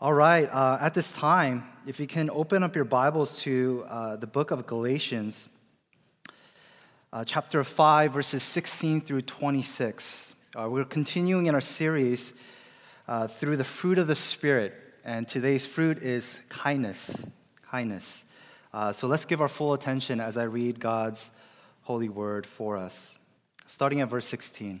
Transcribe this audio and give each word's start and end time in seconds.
All 0.00 0.14
right, 0.14 0.48
uh, 0.52 0.78
at 0.80 0.94
this 0.94 1.10
time, 1.10 1.64
if 1.84 1.98
you 1.98 2.06
can 2.06 2.30
open 2.30 2.62
up 2.62 2.76
your 2.76 2.84
Bibles 2.84 3.40
to 3.40 3.84
uh, 3.88 4.14
the 4.14 4.28
book 4.28 4.52
of 4.52 4.64
Galatians, 4.64 5.48
uh, 7.12 7.24
chapter 7.24 7.64
5, 7.64 8.12
verses 8.12 8.44
16 8.44 9.00
through 9.00 9.22
26. 9.22 10.36
Uh, 10.54 10.68
we're 10.70 10.84
continuing 10.84 11.46
in 11.46 11.56
our 11.56 11.60
series 11.60 12.32
uh, 13.08 13.26
through 13.26 13.56
the 13.56 13.64
fruit 13.64 13.98
of 13.98 14.06
the 14.06 14.14
Spirit, 14.14 14.72
and 15.04 15.26
today's 15.26 15.66
fruit 15.66 15.98
is 15.98 16.38
kindness. 16.48 17.26
Kindness. 17.68 18.24
Uh, 18.72 18.92
so 18.92 19.08
let's 19.08 19.24
give 19.24 19.40
our 19.40 19.48
full 19.48 19.72
attention 19.72 20.20
as 20.20 20.36
I 20.36 20.44
read 20.44 20.78
God's 20.78 21.32
holy 21.82 22.08
word 22.08 22.46
for 22.46 22.76
us. 22.76 23.18
Starting 23.66 24.00
at 24.00 24.08
verse 24.08 24.26
16. 24.26 24.80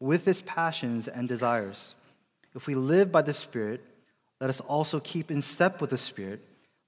with 0.00 0.28
its 0.28 0.42
passions 0.42 1.08
and 1.08 1.28
desires. 1.28 1.94
If 2.54 2.66
we 2.66 2.74
live 2.74 3.12
by 3.12 3.22
the 3.22 3.32
Spirit, 3.32 3.84
let 4.40 4.50
us 4.50 4.60
also 4.60 5.00
keep 5.00 5.30
in 5.30 5.42
step 5.42 5.80
with 5.80 5.90
the 5.90 5.96
Spirit. 5.96 6.40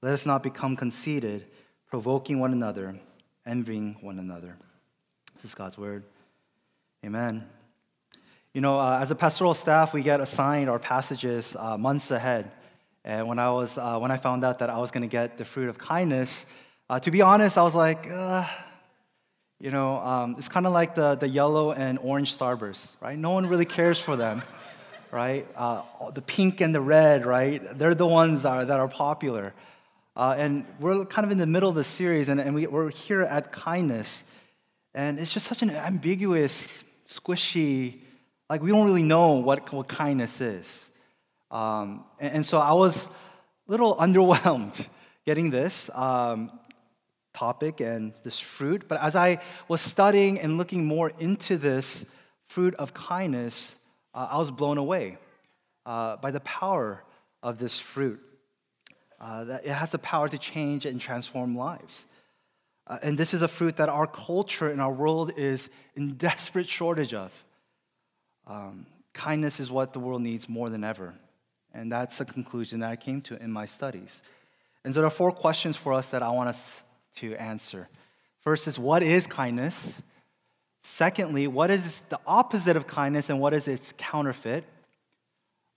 Let 0.02 0.12
us 0.12 0.26
not 0.26 0.42
become 0.42 0.76
conceited, 0.76 1.46
provoking 1.90 2.38
one 2.40 2.52
another, 2.52 2.98
envying 3.46 3.96
one 4.00 4.18
another. 4.18 4.56
This 5.36 5.46
is 5.46 5.54
God's 5.54 5.78
word. 5.78 6.04
Amen. 7.04 7.46
You 8.52 8.60
know, 8.60 8.78
uh, 8.78 8.98
as 9.00 9.10
a 9.10 9.14
pastoral 9.14 9.54
staff, 9.54 9.94
we 9.94 10.02
get 10.02 10.20
assigned 10.20 10.68
our 10.68 10.78
passages 10.78 11.56
uh, 11.58 11.78
months 11.78 12.10
ahead. 12.10 12.50
And 13.04 13.28
when 13.28 13.38
I, 13.38 13.50
was, 13.50 13.78
uh, 13.78 13.98
when 13.98 14.10
I 14.10 14.16
found 14.16 14.44
out 14.44 14.58
that 14.58 14.70
I 14.70 14.78
was 14.78 14.90
going 14.90 15.02
to 15.02 15.08
get 15.08 15.38
the 15.38 15.44
fruit 15.44 15.68
of 15.68 15.78
kindness, 15.78 16.46
uh, 16.90 16.98
to 17.00 17.10
be 17.10 17.22
honest, 17.22 17.56
I 17.56 17.62
was 17.62 17.74
like, 17.74 18.06
you 19.60 19.72
know, 19.72 19.98
um, 19.98 20.36
it's 20.38 20.48
kind 20.48 20.66
of 20.66 20.72
like 20.72 20.94
the, 20.94 21.16
the 21.16 21.28
yellow 21.28 21.72
and 21.72 21.98
orange 21.98 22.36
starbursts, 22.36 22.96
right? 23.00 23.18
No 23.18 23.30
one 23.30 23.46
really 23.46 23.64
cares 23.64 23.98
for 23.98 24.14
them, 24.14 24.42
right? 25.10 25.48
Uh, 25.56 25.82
the 26.14 26.22
pink 26.22 26.60
and 26.60 26.72
the 26.72 26.80
red, 26.80 27.26
right? 27.26 27.60
They're 27.76 27.94
the 27.94 28.06
ones 28.06 28.42
that 28.42 28.52
are, 28.52 28.64
that 28.64 28.78
are 28.78 28.86
popular. 28.86 29.52
Uh, 30.14 30.36
and 30.38 30.64
we're 30.78 31.04
kind 31.06 31.24
of 31.24 31.32
in 31.32 31.38
the 31.38 31.46
middle 31.46 31.68
of 31.68 31.74
the 31.74 31.82
series, 31.82 32.28
and, 32.28 32.40
and 32.40 32.54
we, 32.54 32.68
we're 32.68 32.90
here 32.90 33.22
at 33.22 33.50
kindness. 33.50 34.24
And 34.94 35.18
it's 35.18 35.32
just 35.32 35.46
such 35.46 35.62
an 35.62 35.70
ambiguous, 35.70 36.84
squishy, 37.06 38.00
like 38.48 38.62
we 38.62 38.70
don't 38.70 38.86
really 38.86 39.02
know 39.02 39.32
what, 39.34 39.72
what 39.72 39.88
kindness 39.88 40.40
is. 40.40 40.90
Um, 41.50 42.04
and, 42.20 42.34
and, 42.34 42.46
so 42.46 42.58
I 42.58 42.74
was 42.74 43.06
a 43.06 43.10
little 43.66 43.96
underwhelmed 44.00 44.86
getting 45.24 45.50
this. 45.50 45.90
Um, 45.94 46.57
topic 47.38 47.80
and 47.80 48.12
this 48.24 48.40
fruit. 48.40 48.88
But 48.88 49.00
as 49.00 49.14
I 49.14 49.38
was 49.68 49.80
studying 49.80 50.40
and 50.40 50.58
looking 50.58 50.84
more 50.84 51.12
into 51.18 51.56
this 51.56 52.04
fruit 52.48 52.74
of 52.74 52.92
kindness, 52.94 53.76
uh, 54.14 54.28
I 54.30 54.38
was 54.38 54.50
blown 54.50 54.78
away 54.78 55.18
uh, 55.86 56.16
by 56.16 56.30
the 56.32 56.40
power 56.40 57.04
of 57.42 57.58
this 57.58 57.78
fruit. 57.78 58.20
Uh, 59.20 59.44
that 59.44 59.64
it 59.64 59.72
has 59.72 59.90
the 59.90 59.98
power 59.98 60.28
to 60.28 60.38
change 60.38 60.86
and 60.86 61.00
transform 61.00 61.56
lives. 61.56 62.06
Uh, 62.86 62.98
and 63.02 63.18
this 63.18 63.34
is 63.34 63.42
a 63.42 63.48
fruit 63.48 63.76
that 63.76 63.88
our 63.88 64.06
culture 64.06 64.68
and 64.68 64.80
our 64.80 64.92
world 64.92 65.32
is 65.36 65.70
in 65.96 66.14
desperate 66.28 66.68
shortage 66.68 67.14
of. 67.14 67.44
Um, 68.46 68.86
kindness 69.12 69.60
is 69.60 69.70
what 69.70 69.92
the 69.92 70.00
world 70.00 70.22
needs 70.22 70.48
more 70.48 70.70
than 70.70 70.84
ever. 70.84 71.14
And 71.74 71.90
that's 71.92 72.18
the 72.18 72.24
conclusion 72.24 72.80
that 72.80 72.90
I 72.90 72.96
came 72.96 73.20
to 73.22 73.40
in 73.42 73.50
my 73.50 73.66
studies. 73.66 74.22
And 74.84 74.94
so 74.94 75.00
there 75.00 75.06
are 75.06 75.18
four 75.22 75.32
questions 75.32 75.76
for 75.76 75.92
us 75.92 76.10
that 76.10 76.22
I 76.22 76.30
want 76.30 76.48
us 76.48 76.82
to 77.16 77.34
answer. 77.36 77.88
First 78.40 78.66
is 78.66 78.78
what 78.78 79.02
is 79.02 79.26
kindness? 79.26 80.02
Secondly, 80.82 81.46
what 81.46 81.70
is 81.70 82.00
the 82.08 82.20
opposite 82.26 82.76
of 82.76 82.86
kindness 82.86 83.30
and 83.30 83.40
what 83.40 83.52
is 83.52 83.68
its 83.68 83.92
counterfeit? 83.98 84.64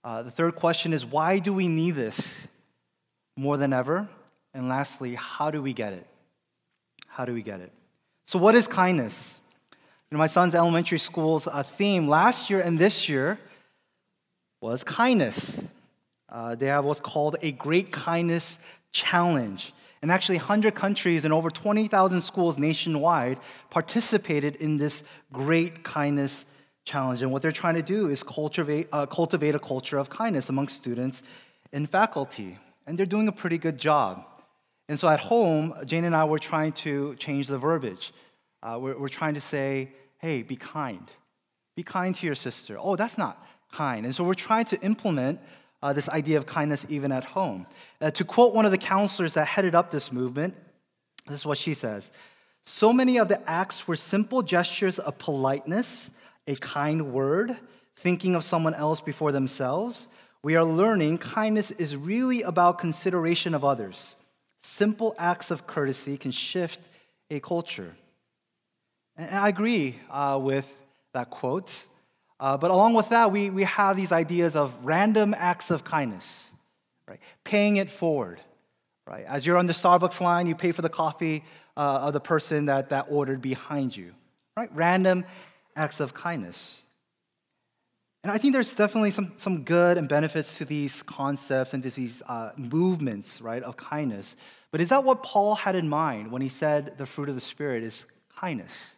Uh, 0.04 0.22
the 0.22 0.30
third 0.30 0.54
question 0.54 0.92
is 0.92 1.04
why 1.04 1.38
do 1.38 1.52
we 1.52 1.68
need 1.68 1.92
this 1.92 2.46
more 3.36 3.56
than 3.56 3.72
ever? 3.72 4.08
And 4.54 4.68
lastly, 4.68 5.14
how 5.14 5.50
do 5.50 5.62
we 5.62 5.72
get 5.72 5.92
it? 5.92 6.06
How 7.06 7.24
do 7.24 7.32
we 7.32 7.42
get 7.42 7.60
it? 7.60 7.72
So, 8.26 8.38
what 8.38 8.54
is 8.54 8.68
kindness? 8.68 9.42
Know, 10.12 10.18
my 10.18 10.26
son's 10.26 10.54
elementary 10.54 10.98
school's 10.98 11.46
uh, 11.46 11.62
theme 11.62 12.06
last 12.06 12.50
year 12.50 12.60
and 12.60 12.78
this 12.78 13.08
year 13.08 13.38
was 14.60 14.84
kindness. 14.84 15.66
Uh, 16.28 16.54
they 16.54 16.66
have 16.66 16.84
what's 16.84 17.00
called 17.00 17.36
a 17.40 17.52
Great 17.52 17.90
Kindness 17.90 18.58
Challenge. 18.92 19.72
And 20.02 20.10
actually, 20.10 20.38
100 20.38 20.74
countries 20.74 21.24
and 21.24 21.32
over 21.32 21.48
20,000 21.48 22.20
schools 22.20 22.58
nationwide 22.58 23.38
participated 23.70 24.56
in 24.56 24.76
this 24.76 25.04
great 25.32 25.84
kindness 25.84 26.44
challenge. 26.84 27.22
And 27.22 27.30
what 27.30 27.40
they're 27.40 27.52
trying 27.52 27.76
to 27.76 27.82
do 27.82 28.08
is 28.08 28.24
cultivate, 28.24 28.88
uh, 28.92 29.06
cultivate 29.06 29.54
a 29.54 29.60
culture 29.60 29.98
of 29.98 30.10
kindness 30.10 30.48
among 30.48 30.68
students 30.68 31.22
and 31.72 31.88
faculty. 31.88 32.58
And 32.86 32.98
they're 32.98 33.06
doing 33.06 33.28
a 33.28 33.32
pretty 33.32 33.58
good 33.58 33.78
job. 33.78 34.26
And 34.88 34.98
so 34.98 35.08
at 35.08 35.20
home, 35.20 35.74
Jane 35.86 36.04
and 36.04 36.16
I 36.16 36.24
were 36.24 36.40
trying 36.40 36.72
to 36.72 37.14
change 37.14 37.46
the 37.46 37.58
verbiage. 37.58 38.12
Uh, 38.62 38.78
we're, 38.80 38.98
we're 38.98 39.08
trying 39.08 39.34
to 39.34 39.40
say, 39.40 39.92
hey, 40.18 40.42
be 40.42 40.56
kind. 40.56 41.10
Be 41.76 41.82
kind 41.82 42.14
to 42.16 42.26
your 42.26 42.34
sister. 42.34 42.76
Oh, 42.78 42.96
that's 42.96 43.16
not 43.16 43.46
kind. 43.70 44.04
And 44.04 44.14
so 44.14 44.24
we're 44.24 44.34
trying 44.34 44.66
to 44.66 44.80
implement 44.80 45.40
uh, 45.82 45.92
this 45.92 46.08
idea 46.08 46.38
of 46.38 46.46
kindness 46.46 46.86
even 46.88 47.12
at 47.12 47.24
home. 47.24 47.66
Uh, 48.00 48.10
to 48.12 48.24
quote 48.24 48.54
one 48.54 48.64
of 48.64 48.70
the 48.70 48.78
counselors 48.78 49.34
that 49.34 49.46
headed 49.46 49.74
up 49.74 49.90
this 49.90 50.12
movement, 50.12 50.54
this 51.26 51.40
is 51.40 51.46
what 51.46 51.58
she 51.58 51.74
says 51.74 52.12
So 52.62 52.92
many 52.92 53.18
of 53.18 53.28
the 53.28 53.48
acts 53.48 53.88
were 53.88 53.96
simple 53.96 54.42
gestures 54.42 54.98
of 54.98 55.18
politeness, 55.18 56.10
a 56.46 56.56
kind 56.56 57.12
word, 57.12 57.56
thinking 57.96 58.34
of 58.34 58.44
someone 58.44 58.74
else 58.74 59.00
before 59.00 59.32
themselves. 59.32 60.08
We 60.42 60.56
are 60.56 60.64
learning 60.64 61.18
kindness 61.18 61.70
is 61.70 61.96
really 61.96 62.42
about 62.42 62.78
consideration 62.78 63.54
of 63.54 63.64
others. 63.64 64.16
Simple 64.62 65.14
acts 65.18 65.50
of 65.50 65.66
courtesy 65.66 66.16
can 66.16 66.30
shift 66.30 66.80
a 67.30 67.40
culture. 67.40 67.94
And 69.16 69.36
I 69.36 69.48
agree 69.48 69.96
uh, 70.10 70.38
with 70.42 70.68
that 71.12 71.30
quote. 71.30 71.84
Uh, 72.42 72.56
but 72.56 72.72
along 72.72 72.92
with 72.92 73.10
that, 73.10 73.30
we, 73.30 73.50
we 73.50 73.62
have 73.62 73.96
these 73.96 74.10
ideas 74.10 74.56
of 74.56 74.74
random 74.84 75.32
acts 75.38 75.70
of 75.70 75.84
kindness, 75.84 76.50
right? 77.06 77.20
Paying 77.44 77.76
it 77.76 77.88
forward, 77.88 78.40
right? 79.06 79.24
As 79.26 79.46
you're 79.46 79.56
on 79.56 79.68
the 79.68 79.72
Starbucks 79.72 80.20
line, 80.20 80.48
you 80.48 80.56
pay 80.56 80.72
for 80.72 80.82
the 80.82 80.88
coffee 80.88 81.44
uh, 81.76 82.00
of 82.02 82.14
the 82.14 82.20
person 82.20 82.66
that, 82.66 82.88
that 82.88 83.06
ordered 83.08 83.40
behind 83.40 83.96
you, 83.96 84.12
right? 84.56 84.68
Random 84.74 85.24
acts 85.76 86.00
of 86.00 86.14
kindness. 86.14 86.82
And 88.24 88.32
I 88.32 88.38
think 88.38 88.54
there's 88.54 88.74
definitely 88.74 89.12
some, 89.12 89.34
some 89.36 89.62
good 89.62 89.96
and 89.96 90.08
benefits 90.08 90.58
to 90.58 90.64
these 90.64 91.04
concepts 91.04 91.74
and 91.74 91.82
to 91.84 91.90
these 91.90 92.24
uh, 92.26 92.50
movements, 92.56 93.40
right, 93.40 93.62
of 93.62 93.76
kindness. 93.76 94.34
But 94.72 94.80
is 94.80 94.88
that 94.88 95.04
what 95.04 95.22
Paul 95.22 95.54
had 95.54 95.76
in 95.76 95.88
mind 95.88 96.32
when 96.32 96.42
he 96.42 96.48
said 96.48 96.98
the 96.98 97.06
fruit 97.06 97.28
of 97.28 97.36
the 97.36 97.40
Spirit 97.40 97.84
is 97.84 98.04
kindness? 98.36 98.96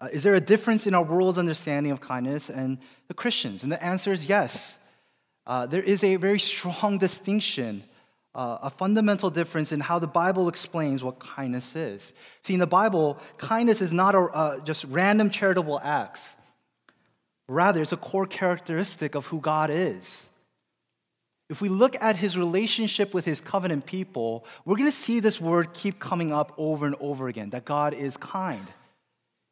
Uh, 0.00 0.08
is 0.12 0.22
there 0.22 0.34
a 0.34 0.40
difference 0.40 0.86
in 0.86 0.94
our 0.94 1.02
world's 1.02 1.38
understanding 1.38 1.90
of 1.90 2.00
kindness 2.00 2.50
and 2.50 2.78
the 3.08 3.14
Christians? 3.14 3.62
And 3.62 3.72
the 3.72 3.82
answer 3.82 4.12
is 4.12 4.26
yes. 4.26 4.78
Uh, 5.46 5.64
there 5.66 5.82
is 5.82 6.04
a 6.04 6.16
very 6.16 6.38
strong 6.38 6.98
distinction, 7.06 7.82
uh, 8.34 8.58
a 8.62 8.70
fundamental 8.70 9.30
difference 9.30 9.72
in 9.72 9.80
how 9.80 9.98
the 9.98 10.06
Bible 10.06 10.48
explains 10.48 11.02
what 11.02 11.18
kindness 11.18 11.74
is. 11.76 12.12
See, 12.42 12.54
in 12.54 12.60
the 12.60 12.66
Bible, 12.66 13.18
kindness 13.38 13.80
is 13.80 13.92
not 13.92 14.14
a, 14.14 14.18
uh, 14.18 14.60
just 14.60 14.84
random 14.84 15.30
charitable 15.30 15.80
acts. 15.82 16.36
Rather, 17.48 17.80
it's 17.80 17.92
a 17.92 17.96
core 17.96 18.26
characteristic 18.26 19.14
of 19.14 19.26
who 19.26 19.40
God 19.40 19.70
is. 19.70 20.30
if 21.48 21.60
we 21.60 21.68
look 21.68 21.96
at 22.02 22.16
his 22.16 22.36
relationship 22.36 23.14
with 23.14 23.24
his 23.24 23.40
covenant 23.40 23.86
people, 23.86 24.44
we're 24.64 24.74
going 24.74 24.90
to 24.90 24.96
see 24.96 25.20
this 25.20 25.40
word 25.40 25.72
keep 25.72 26.00
coming 26.00 26.32
up 26.32 26.52
over 26.58 26.86
and 26.86 26.96
over 26.98 27.28
again 27.28 27.50
that 27.50 27.64
God 27.64 27.94
is 27.94 28.16
kind. 28.16 28.66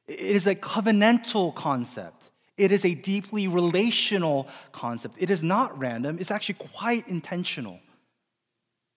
It 0.07 0.21
is 0.21 0.47
a 0.47 0.55
covenantal 0.55 1.55
concept, 1.55 2.31
it 2.57 2.71
is 2.71 2.85
a 2.85 2.95
deeply 2.95 3.49
relational 3.49 4.49
concept. 4.73 5.17
It 5.19 5.31
is 5.31 5.43
not 5.43 5.79
random, 5.79 6.19
it's 6.21 6.31
actually 6.31 6.57
quite 6.57 7.09
intentional. 7.09 7.81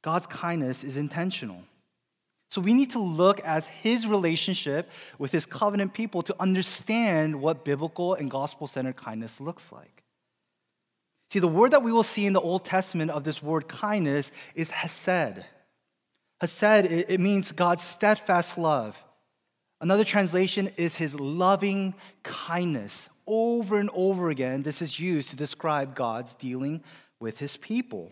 God's 0.03 0.27
kindness 0.27 0.83
is 0.83 0.95
intentional. 0.95 1.63
So 2.49 2.61
we 2.61 2.73
need 2.73 2.91
to 2.91 2.99
look 2.99 3.45
at 3.45 3.65
his 3.65 4.07
relationship 4.07 4.89
with 5.19 5.31
his 5.31 5.45
covenant 5.45 5.93
people 5.93 6.21
to 6.23 6.35
understand 6.39 7.41
what 7.41 7.65
biblical 7.65 8.13
and 8.13 8.31
gospel 8.31 8.67
centered 8.67 8.95
kindness 8.95 9.41
looks 9.41 9.71
like. 9.71 10.03
See, 11.29 11.39
the 11.39 11.47
word 11.47 11.71
that 11.71 11.83
we 11.83 11.91
will 11.91 12.03
see 12.03 12.25
in 12.25 12.33
the 12.33 12.39
Old 12.39 12.63
Testament 12.63 13.11
of 13.11 13.25
this 13.25 13.43
word 13.43 13.67
kindness 13.67 14.31
is 14.55 14.71
hesed. 14.71 15.43
Hesed, 16.39 16.85
it 16.85 17.19
means 17.19 17.51
God's 17.51 17.83
steadfast 17.83 18.57
love. 18.57 19.03
Another 19.79 20.03
translation 20.03 20.69
is 20.75 20.95
his 20.95 21.13
loving 21.19 21.93
kindness. 22.23 23.09
Over 23.27 23.77
and 23.77 23.89
over 23.93 24.29
again, 24.29 24.63
this 24.63 24.81
is 24.81 24.99
used 24.99 25.29
to 25.29 25.35
describe 25.35 25.95
God's 25.95 26.33
dealing 26.33 26.83
with 27.19 27.37
his 27.37 27.57
people. 27.57 28.11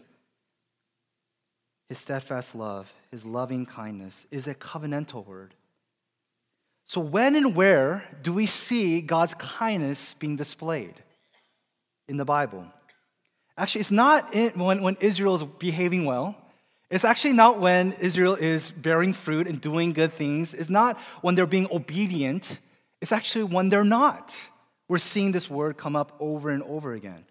His 1.90 2.00
steadfast 2.00 2.56
love, 2.56 2.92
his 3.12 3.26
loving 3.26 3.66
kindness 3.66 4.28
is 4.32 4.48
a 4.48 4.56
covenantal 4.56 5.26
word. 5.26 5.54
So, 6.86 7.02
when 7.02 7.36
and 7.36 7.56
where 7.56 8.04
do 8.22 8.32
we 8.32 8.46
see 8.46 9.02
God's 9.02 9.34
kindness 9.36 10.14
being 10.16 10.36
displayed 10.36 10.94
in 12.08 12.18
the 12.18 12.26
Bible? 12.26 12.68
Actually, 13.58 13.82
it's 13.82 13.92
not 13.92 14.36
when, 14.56 14.82
when 14.82 14.98
Israel 15.00 15.36
is 15.36 15.44
behaving 15.44 16.06
well. 16.06 16.36
It's 16.90 17.04
actually 17.04 17.34
not 17.34 17.60
when 17.60 17.94
Israel 17.94 18.36
is 18.36 18.72
bearing 18.72 19.14
fruit 19.14 19.48
and 19.48 19.60
doing 19.60 19.92
good 19.92 20.14
things. 20.14 20.54
It's 20.54 20.70
not 20.70 21.00
when 21.22 21.36
they're 21.36 21.48
being 21.48 21.68
obedient. 21.72 22.60
It's 23.02 23.12
actually 23.12 23.46
when 23.46 23.70
they're 23.70 23.84
not. 23.84 24.36
We're 24.88 25.00
seeing 25.00 25.32
this 25.32 25.50
word 25.50 25.78
come 25.78 25.96
up 25.96 26.16
over 26.20 26.50
and 26.50 26.62
over 26.64 26.94
again. 26.94 27.26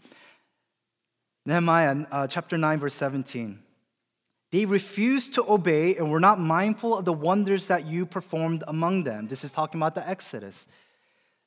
Nehemiah 1.47 2.07
uh, 2.11 2.27
chapter 2.27 2.59
9, 2.59 2.79
verse 2.81 2.95
17. 2.95 3.61
They 4.51 4.65
refused 4.67 5.35
to 5.35 5.45
obey 5.51 5.97
and 5.97 6.11
were 6.11 6.21
not 6.21 6.39
mindful 6.39 6.97
of 6.97 7.05
the 7.05 7.13
wonders 7.13 7.67
that 7.67 7.87
you 7.87 8.07
performed 8.07 8.65
among 8.67 9.05
them. 9.05 9.29
This 9.29 9.45
is 9.45 9.51
talking 9.51 9.81
about 9.81 9.95
the 9.95 10.09
Exodus. 10.09 10.67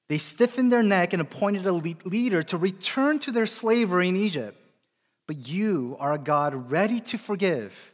They 0.09 0.17
stiffened 0.17 0.71
their 0.71 0.83
neck 0.83 1.13
and 1.13 1.21
appointed 1.21 1.65
a 1.65 1.71
leader 1.71 2.43
to 2.43 2.57
return 2.57 3.19
to 3.19 3.31
their 3.31 3.45
slavery 3.45 4.07
in 4.07 4.15
Egypt. 4.15 4.61
But 5.25 5.47
you 5.47 5.97
are 5.99 6.13
a 6.13 6.17
God 6.17 6.71
ready 6.71 7.01
to 7.01 7.17
forgive, 7.17 7.93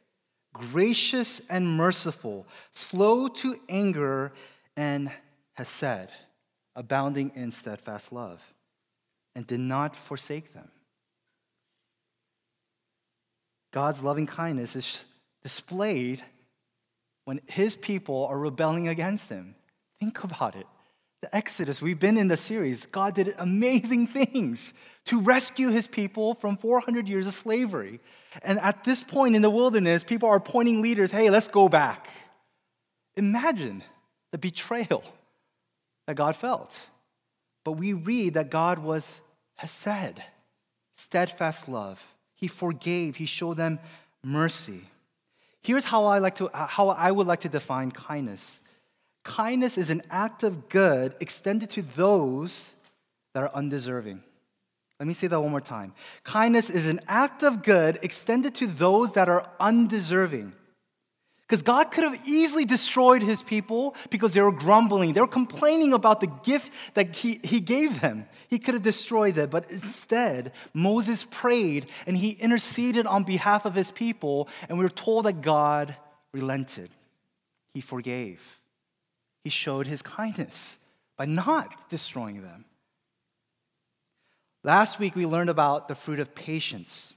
gracious 0.53 1.41
and 1.49 1.67
merciful, 1.67 2.47
slow 2.71 3.27
to 3.27 3.59
anger, 3.67 4.31
and 4.77 5.11
hesed, 5.53 6.09
abounding 6.75 7.31
in 7.35 7.51
steadfast 7.51 8.13
love, 8.13 8.41
and 9.35 9.45
did 9.45 9.59
not 9.59 9.95
forsake 9.95 10.53
them. 10.53 10.69
God's 13.71 14.03
loving 14.03 14.27
kindness 14.27 14.75
is 14.75 15.05
displayed 15.41 16.23
when 17.25 17.41
his 17.47 17.75
people 17.75 18.27
are 18.27 18.37
rebelling 18.37 18.87
against 18.87 19.29
him. 19.29 19.55
Think 19.99 20.23
about 20.23 20.55
it 20.55 20.67
the 21.23 21.33
Exodus, 21.33 21.81
we've 21.81 22.01
been 22.01 22.17
in 22.17 22.27
the 22.27 22.35
series, 22.35 22.85
God 22.85 23.15
did 23.15 23.33
amazing 23.37 24.07
things 24.19 24.73
to 25.05 25.21
rescue 25.21 25.69
his 25.69 25.87
people 25.87 26.35
from 26.35 26.57
400 26.57 27.07
years 27.07 27.27
of 27.27 27.33
slavery. 27.33 28.01
And 28.43 28.59
at 28.59 28.83
this 28.83 29.05
point 29.05 29.33
in 29.33 29.41
the 29.41 29.49
wilderness, 29.49 30.03
people 30.03 30.27
are 30.27 30.41
pointing 30.41 30.81
leaders, 30.81 31.11
hey, 31.11 31.29
let's 31.29 31.47
go 31.47 31.69
back. 31.69 32.09
Imagine 33.15 33.83
the 34.31 34.37
betrayal 34.37 35.01
that 36.07 36.15
God 36.15 36.35
felt. 36.35 36.77
But 37.63 37.73
we 37.73 37.93
read 37.93 38.33
that 38.33 38.49
God 38.49 38.79
was 38.79 39.21
Hesed, 39.55 40.21
steadfast 40.97 41.69
love. 41.69 42.05
He 42.35 42.49
forgave, 42.49 43.15
He 43.15 43.25
showed 43.25 43.55
them 43.55 43.79
mercy. 44.25 44.81
Here's 45.61 45.85
how 45.85 46.03
I, 46.03 46.19
like 46.19 46.35
to, 46.35 46.49
how 46.53 46.89
I 46.89 47.11
would 47.11 47.27
like 47.27 47.41
to 47.41 47.49
define 47.49 47.91
kindness 47.91 48.59
Kindness 49.23 49.77
is 49.77 49.89
an 49.89 50.01
act 50.11 50.43
of 50.43 50.67
good 50.69 51.15
extended 51.19 51.69
to 51.71 51.81
those 51.81 52.75
that 53.33 53.43
are 53.43 53.51
undeserving. 53.53 54.21
Let 54.99 55.07
me 55.07 55.13
say 55.13 55.27
that 55.27 55.39
one 55.39 55.51
more 55.51 55.61
time. 55.61 55.93
Kindness 56.23 56.69
is 56.69 56.87
an 56.87 56.99
act 57.07 57.43
of 57.43 57.63
good 57.63 57.99
extended 58.03 58.55
to 58.55 58.67
those 58.67 59.13
that 59.13 59.29
are 59.29 59.49
undeserving. 59.59 60.53
Because 61.41 61.61
God 61.61 61.91
could 61.91 62.03
have 62.03 62.27
easily 62.27 62.63
destroyed 62.63 63.21
his 63.21 63.43
people 63.43 63.95
because 64.09 64.33
they 64.33 64.41
were 64.41 64.51
grumbling. 64.51 65.13
They 65.13 65.21
were 65.21 65.27
complaining 65.27 65.93
about 65.93 66.19
the 66.19 66.31
gift 66.43 66.71
that 66.95 67.15
he, 67.15 67.39
he 67.43 67.59
gave 67.59 68.01
them. 68.01 68.27
He 68.49 68.59
could 68.59 68.75
have 68.75 68.83
destroyed 68.83 69.35
them. 69.35 69.49
But 69.49 69.69
instead, 69.69 70.53
Moses 70.73 71.27
prayed 71.29 71.87
and 72.07 72.17
he 72.17 72.31
interceded 72.31 73.05
on 73.05 73.23
behalf 73.23 73.65
of 73.65 73.75
his 73.75 73.91
people. 73.91 74.47
And 74.69 74.79
we 74.79 74.85
are 74.85 74.89
told 74.89 75.25
that 75.25 75.41
God 75.41 75.95
relented, 76.33 76.89
he 77.73 77.81
forgave 77.81 78.59
he 79.43 79.49
showed 79.49 79.87
his 79.87 80.01
kindness 80.01 80.77
by 81.17 81.25
not 81.25 81.89
destroying 81.89 82.41
them. 82.41 82.65
Last 84.63 84.99
week, 84.99 85.15
we 85.15 85.25
learned 85.25 85.49
about 85.49 85.87
the 85.87 85.95
fruit 85.95 86.19
of 86.19 86.33
patience. 86.33 87.15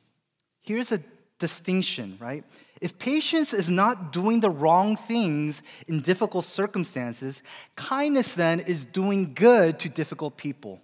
Here's 0.62 0.90
a 0.90 1.00
distinction, 1.38 2.16
right? 2.20 2.44
If 2.80 2.98
patience 2.98 3.52
is 3.52 3.68
not 3.68 4.12
doing 4.12 4.40
the 4.40 4.50
wrong 4.50 4.96
things 4.96 5.62
in 5.86 6.00
difficult 6.00 6.44
circumstances, 6.44 7.42
kindness 7.76 8.34
then 8.34 8.60
is 8.60 8.84
doing 8.84 9.32
good 9.34 9.78
to 9.80 9.88
difficult 9.88 10.36
people. 10.36 10.80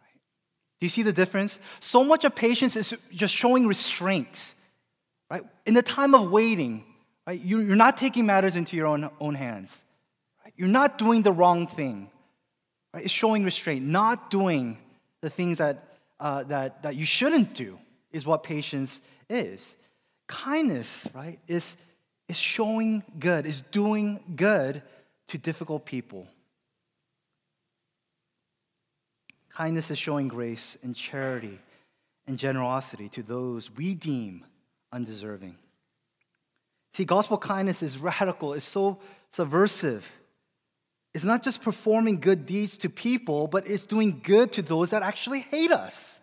Right? 0.00 0.20
Do 0.80 0.86
you 0.86 0.88
see 0.88 1.02
the 1.02 1.12
difference? 1.12 1.58
So 1.80 2.02
much 2.02 2.24
of 2.24 2.34
patience 2.34 2.74
is 2.74 2.94
just 3.12 3.34
showing 3.34 3.66
restraint. 3.66 4.54
Right? 5.30 5.42
In 5.66 5.74
the 5.74 5.82
time 5.82 6.14
of 6.14 6.30
waiting, 6.30 6.84
Right? 7.26 7.40
You're 7.40 7.76
not 7.76 7.96
taking 7.96 8.26
matters 8.26 8.56
into 8.56 8.76
your 8.76 8.86
own, 8.86 9.10
own 9.18 9.34
hands. 9.34 9.82
Right? 10.44 10.52
You're 10.56 10.68
not 10.68 10.98
doing 10.98 11.22
the 11.22 11.32
wrong 11.32 11.66
thing. 11.66 12.10
Right? 12.92 13.04
It's 13.04 13.12
showing 13.12 13.44
restraint. 13.44 13.84
Not 13.84 14.30
doing 14.30 14.78
the 15.20 15.30
things 15.30 15.58
that, 15.58 15.84
uh, 16.20 16.42
that, 16.44 16.82
that 16.82 16.96
you 16.96 17.06
shouldn't 17.06 17.54
do 17.54 17.78
is 18.12 18.26
what 18.26 18.42
patience 18.42 19.00
is. 19.30 19.76
Kindness, 20.26 21.08
right, 21.14 21.38
is, 21.48 21.76
is 22.28 22.36
showing 22.36 23.02
good, 23.18 23.46
is 23.46 23.62
doing 23.70 24.20
good 24.36 24.82
to 25.28 25.38
difficult 25.38 25.84
people. 25.84 26.26
Kindness 29.50 29.90
is 29.90 29.98
showing 29.98 30.28
grace 30.28 30.76
and 30.82 30.96
charity 30.96 31.58
and 32.26 32.38
generosity 32.38 33.08
to 33.10 33.22
those 33.22 33.70
we 33.70 33.94
deem 33.94 34.44
undeserving. 34.92 35.56
See, 36.94 37.04
gospel 37.04 37.38
kindness 37.38 37.82
is 37.82 37.98
radical, 37.98 38.52
it's 38.54 38.64
so 38.64 39.00
subversive. 39.30 40.10
It's 41.12 41.24
not 41.24 41.42
just 41.42 41.62
performing 41.62 42.20
good 42.20 42.46
deeds 42.46 42.78
to 42.78 42.90
people, 42.90 43.48
but 43.48 43.68
it's 43.68 43.84
doing 43.84 44.20
good 44.22 44.52
to 44.52 44.62
those 44.62 44.90
that 44.90 45.02
actually 45.02 45.40
hate 45.40 45.72
us. 45.72 46.20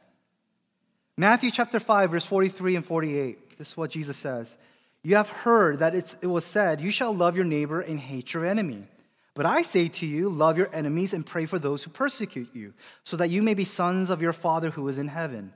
Matthew 1.17 1.51
chapter 1.51 1.79
5, 1.79 2.11
verse 2.11 2.25
43 2.25 2.77
and 2.77 2.85
48. 2.85 3.57
This 3.57 3.69
is 3.69 3.77
what 3.77 3.91
Jesus 3.91 4.17
says. 4.17 4.57
You 5.03 5.15
have 5.17 5.29
heard 5.29 5.79
that 5.79 5.93
it 5.93 6.27
was 6.27 6.45
said, 6.45 6.79
You 6.79 6.91
shall 6.91 7.13
love 7.13 7.35
your 7.35 7.45
neighbor 7.45 7.81
and 7.81 7.99
hate 7.99 8.33
your 8.33 8.45
enemy. 8.45 8.85
But 9.33 9.45
I 9.45 9.63
say 9.63 9.87
to 9.87 10.05
you, 10.05 10.29
love 10.29 10.57
your 10.57 10.73
enemies 10.73 11.13
and 11.13 11.25
pray 11.25 11.45
for 11.45 11.59
those 11.59 11.83
who 11.83 11.89
persecute 11.89 12.49
you, 12.53 12.73
so 13.03 13.17
that 13.17 13.29
you 13.29 13.41
may 13.41 13.53
be 13.53 13.63
sons 13.65 14.09
of 14.09 14.21
your 14.21 14.33
Father 14.33 14.69
who 14.69 14.87
is 14.87 14.97
in 14.97 15.07
heaven. 15.07 15.53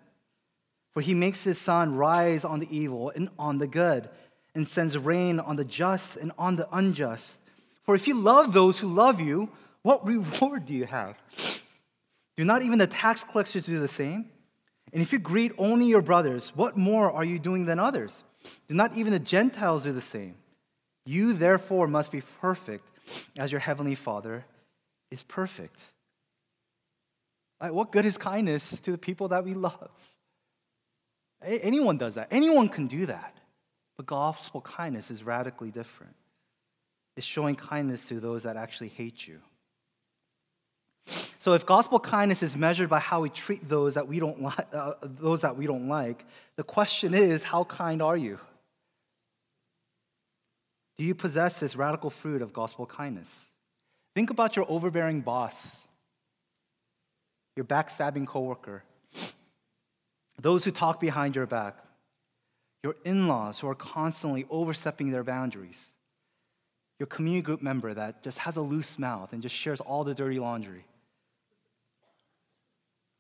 For 0.94 1.02
he 1.02 1.14
makes 1.14 1.44
his 1.44 1.58
sun 1.58 1.96
rise 1.96 2.46
on 2.46 2.62
the 2.62 2.76
evil 2.76 3.12
and 3.16 3.30
on 3.38 3.58
the 3.58 3.68
good 3.68 4.10
and 4.56 4.68
sends 4.68 4.98
rain 4.98 5.40
on 5.40 5.58
the 5.58 5.66
just 5.66 6.16
and 6.18 6.32
on 6.38 6.56
the 6.56 6.68
unjust. 6.72 7.42
For 7.84 7.94
if 7.94 8.08
you 8.08 8.16
love 8.16 8.54
those 8.54 8.80
who 8.80 8.88
love 8.88 9.22
you, 9.22 9.50
what 9.84 10.06
reward 10.06 10.66
do 10.66 10.74
you 10.74 10.86
have? 10.86 11.16
Do 12.38 12.44
not 12.44 12.64
even 12.64 12.80
the 12.80 12.88
tax 12.88 13.24
collectors 13.24 13.66
do 13.68 13.80
the 13.80 13.88
same? 13.88 14.30
And 14.92 15.02
if 15.02 15.12
you 15.12 15.20
greet 15.20 15.52
only 15.58 15.86
your 15.86 16.02
brothers, 16.02 16.54
what 16.56 16.78
more 16.78 17.12
are 17.12 17.26
you 17.26 17.38
doing 17.38 17.66
than 17.66 17.80
others? 17.80 18.24
Do 18.68 18.76
not 18.76 18.98
even 18.98 19.14
the 19.14 19.20
Gentiles 19.20 19.84
do 19.84 19.92
the 19.92 20.02
same? 20.02 20.36
You 21.06 21.34
therefore 21.34 21.88
must 21.88 22.12
be 22.12 22.22
perfect 22.42 22.88
as 23.38 23.52
your 23.52 23.60
heavenly 23.60 23.96
Father 23.96 24.46
is 25.12 25.22
perfect. 25.22 25.84
Right, 27.62 27.74
what 27.74 27.92
good 27.92 28.06
is 28.06 28.18
kindness 28.18 28.80
to 28.82 28.92
the 28.92 28.98
people 28.98 29.28
that 29.30 29.44
we 29.44 29.52
love? 29.52 29.92
Anyone 31.44 31.98
does 31.98 32.16
that. 32.16 32.30
Anyone 32.32 32.70
can 32.70 32.88
do 32.88 33.06
that. 33.06 33.35
But 33.98 34.06
gospel 34.06 34.62
kindness 34.62 35.12
is 35.12 35.24
radically 35.24 35.72
different. 35.72 36.16
It's 37.16 37.26
showing 37.26 37.56
kindness 37.56 38.08
to 38.10 38.20
those 38.20 38.44
that 38.44 38.58
actually 38.58 38.90
hate 38.90 39.28
you. 39.28 39.40
So 41.40 41.54
if 41.54 41.66
gospel 41.66 42.00
kindness 42.00 42.42
is 42.42 42.58
measured 42.58 42.90
by 42.90 43.00
how 43.00 43.22
we 43.22 43.30
treat 43.30 43.70
those 43.70 43.94
that 43.94 44.08
we 44.08 44.20
don't 44.20 44.42
like, 44.42 44.66
uh, 44.74 44.94
those 45.04 45.42
that 45.42 45.56
we 45.56 45.68
don't 45.68 45.88
like, 45.88 46.26
the 46.56 46.64
question 46.64 47.14
is, 47.14 47.44
how 47.44 47.64
kind 47.66 48.02
are 48.02 48.18
you? 48.18 48.40
Do 50.98 51.04
you 51.04 51.14
possess 51.14 51.60
this 51.60 51.76
radical 51.76 52.10
fruit 52.10 52.42
of 52.42 52.52
gospel 52.52 52.86
kindness? 52.86 53.54
Think 54.16 54.30
about 54.30 54.56
your 54.56 54.66
overbearing 54.68 55.22
boss, 55.22 55.88
your 57.56 57.66
backstabbing 57.66 58.26
coworker, 58.26 58.84
those 60.42 60.66
who 60.66 60.72
talk 60.72 61.00
behind 61.00 61.36
your 61.36 61.46
back, 61.46 61.78
your 62.86 62.96
in 63.04 63.28
laws 63.28 63.60
who 63.60 63.68
are 63.68 63.74
constantly 63.74 64.46
overstepping 64.52 65.10
their 65.10 65.24
boundaries, 65.24 65.92
your 67.00 67.08
community 67.08 67.42
group 67.42 67.64
member 67.64 67.92
that 67.92 68.22
just 68.22 68.38
has 68.38 68.58
a 68.58 68.62
loose 68.62 69.00
mouth 69.00 69.34
and 69.34 69.42
just 69.42 69.56
shares 69.56 69.82
all 69.82 70.04
the 70.04 70.14
dirty 70.14 70.38
laundry, 70.38 70.86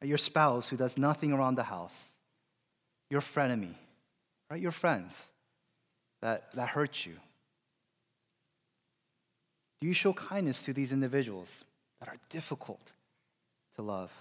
your 0.03 0.19
spouse 0.19 0.69
who 0.69 0.77
does 0.77 0.99
nothing 0.99 1.33
around 1.33 1.55
the 1.55 1.63
house, 1.63 2.11
your 3.09 3.21
frenemy, 3.21 3.73
right? 4.51 4.61
Your 4.61 4.71
friends 4.71 5.25
that, 6.21 6.51
that 6.53 6.69
hurt 6.69 7.03
you. 7.03 7.13
Do 9.81 9.87
you 9.87 9.93
show 9.93 10.13
kindness 10.13 10.61
to 10.63 10.73
these 10.73 10.93
individuals 10.93 11.65
that 11.99 12.07
are 12.07 12.17
difficult 12.29 12.93
to 13.77 13.81
love? 13.81 14.11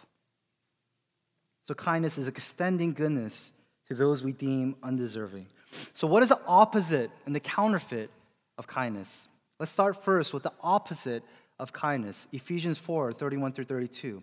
So, 1.67 1.75
kindness 1.75 2.17
is 2.17 2.29
extending 2.29 2.95
goodness 2.95 3.53
to 3.88 3.95
those 3.95 4.23
we 4.23 4.33
deem 4.33 4.76
undeserving. 4.83 5.47
So, 5.93 6.07
what 6.07 6.23
is 6.23 6.29
the 6.29 6.41
opposite 6.47 7.11
and 7.26 7.35
the 7.35 7.41
counterfeit 7.41 8.11
of 8.59 8.67
kindness? 8.67 9.29
Let's 9.59 9.73
start 9.73 10.03
first 10.03 10.33
with 10.33 10.43
the 10.43 10.53
opposite 10.61 11.23
of 11.59 11.73
kindness 11.73 12.29
Ephesians 12.33 12.79
4 12.79 13.12
31 13.12 13.53
through 13.53 13.64
32. 13.64 14.23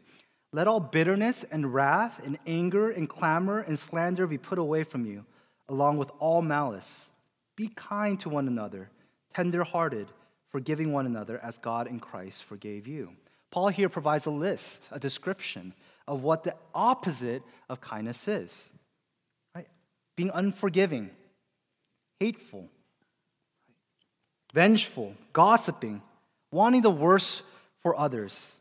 Let 0.54 0.68
all 0.68 0.82
bitterness 0.82 1.46
and 1.46 1.74
wrath 1.74 2.22
and 2.26 2.38
anger 2.46 2.90
and 2.92 3.08
clamor 3.08 3.60
and 3.60 3.80
slander 3.80 4.28
be 4.28 4.38
put 4.38 4.60
away 4.60 4.84
from 4.84 5.06
you, 5.06 5.26
along 5.70 5.98
with 5.98 6.12
all 6.20 6.42
malice. 6.42 7.12
Be 7.56 7.70
kind 7.70 8.20
to 8.22 8.30
one 8.30 8.48
another, 8.48 8.90
tender 9.34 9.64
hearted, 9.64 10.08
forgiving 10.50 10.92
one 10.92 11.06
another 11.06 11.40
as 11.42 11.58
God 11.58 11.88
in 11.88 12.00
Christ 12.00 12.44
forgave 12.44 12.86
you. 12.86 13.14
Paul 13.50 13.70
here 13.70 13.90
provides 13.90 14.26
a 14.26 14.32
list, 14.32 14.90
a 14.92 15.00
description 15.00 15.74
of 16.08 16.24
what 16.24 16.44
the 16.44 16.56
opposite 16.74 17.44
of 17.70 17.80
kindness 17.80 18.28
is? 18.28 18.74
Being 20.16 20.32
unforgiving, 20.34 21.10
hateful, 22.20 22.70
vengeful, 24.54 25.16
gossiping, 25.34 26.02
wanting 26.52 26.82
the 26.82 26.90
worst 26.90 27.44
for 27.82 27.98
others. 27.98 28.58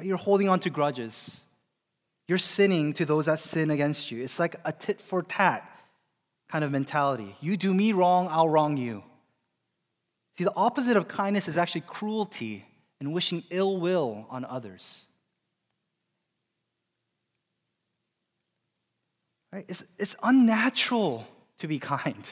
You're 0.00 0.16
holding 0.16 0.48
on 0.48 0.60
to 0.60 0.70
grudges. 0.70 1.42
You're 2.28 2.38
sinning 2.38 2.92
to 2.94 3.04
those 3.04 3.26
that 3.26 3.38
sin 3.38 3.70
against 3.70 4.10
you. 4.10 4.22
It's 4.22 4.38
like 4.38 4.56
a 4.64 4.72
tit 4.72 5.00
for 5.00 5.22
tat 5.22 5.68
kind 6.48 6.64
of 6.64 6.70
mentality. 6.70 7.34
You 7.40 7.56
do 7.56 7.72
me 7.72 7.92
wrong, 7.92 8.28
I'll 8.30 8.48
wrong 8.48 8.76
you. 8.76 9.02
See, 10.36 10.44
the 10.44 10.54
opposite 10.54 10.96
of 10.96 11.08
kindness 11.08 11.48
is 11.48 11.56
actually 11.56 11.82
cruelty 11.82 12.66
and 13.00 13.12
wishing 13.12 13.42
ill 13.50 13.78
will 13.78 14.26
on 14.30 14.44
others. 14.44 15.06
Right? 19.56 19.64
It's, 19.68 19.82
it's 19.96 20.14
unnatural 20.22 21.26
to 21.60 21.66
be 21.66 21.78
kind. 21.78 22.22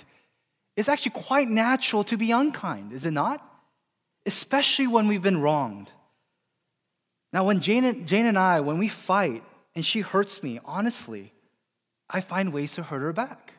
It's 0.77 0.91
actually 0.91 1.13
quite 1.13 1.49
natural 1.49 2.05
to 2.05 2.19
be 2.19 2.33
unkind, 2.33 2.93
is 2.93 3.07
it 3.07 3.13
not? 3.13 3.43
Especially 4.27 4.87
when 4.87 5.09
we've 5.09 5.23
been 5.23 5.41
wronged. 5.41 5.91
Now, 7.33 7.45
when 7.45 7.61
Jane 7.63 8.05
Jane 8.05 8.27
and 8.27 8.39
I, 8.39 8.61
when 8.61 8.77
we 8.77 8.89
fight 8.89 9.43
and 9.75 9.83
she 9.87 10.03
hurts 10.03 10.43
me, 10.43 10.61
honestly, 10.67 11.33
I 12.11 12.21
find 12.21 12.53
ways 12.53 12.75
to 12.75 12.83
hurt 12.83 13.01
her 13.01 13.15
back. 13.15 13.55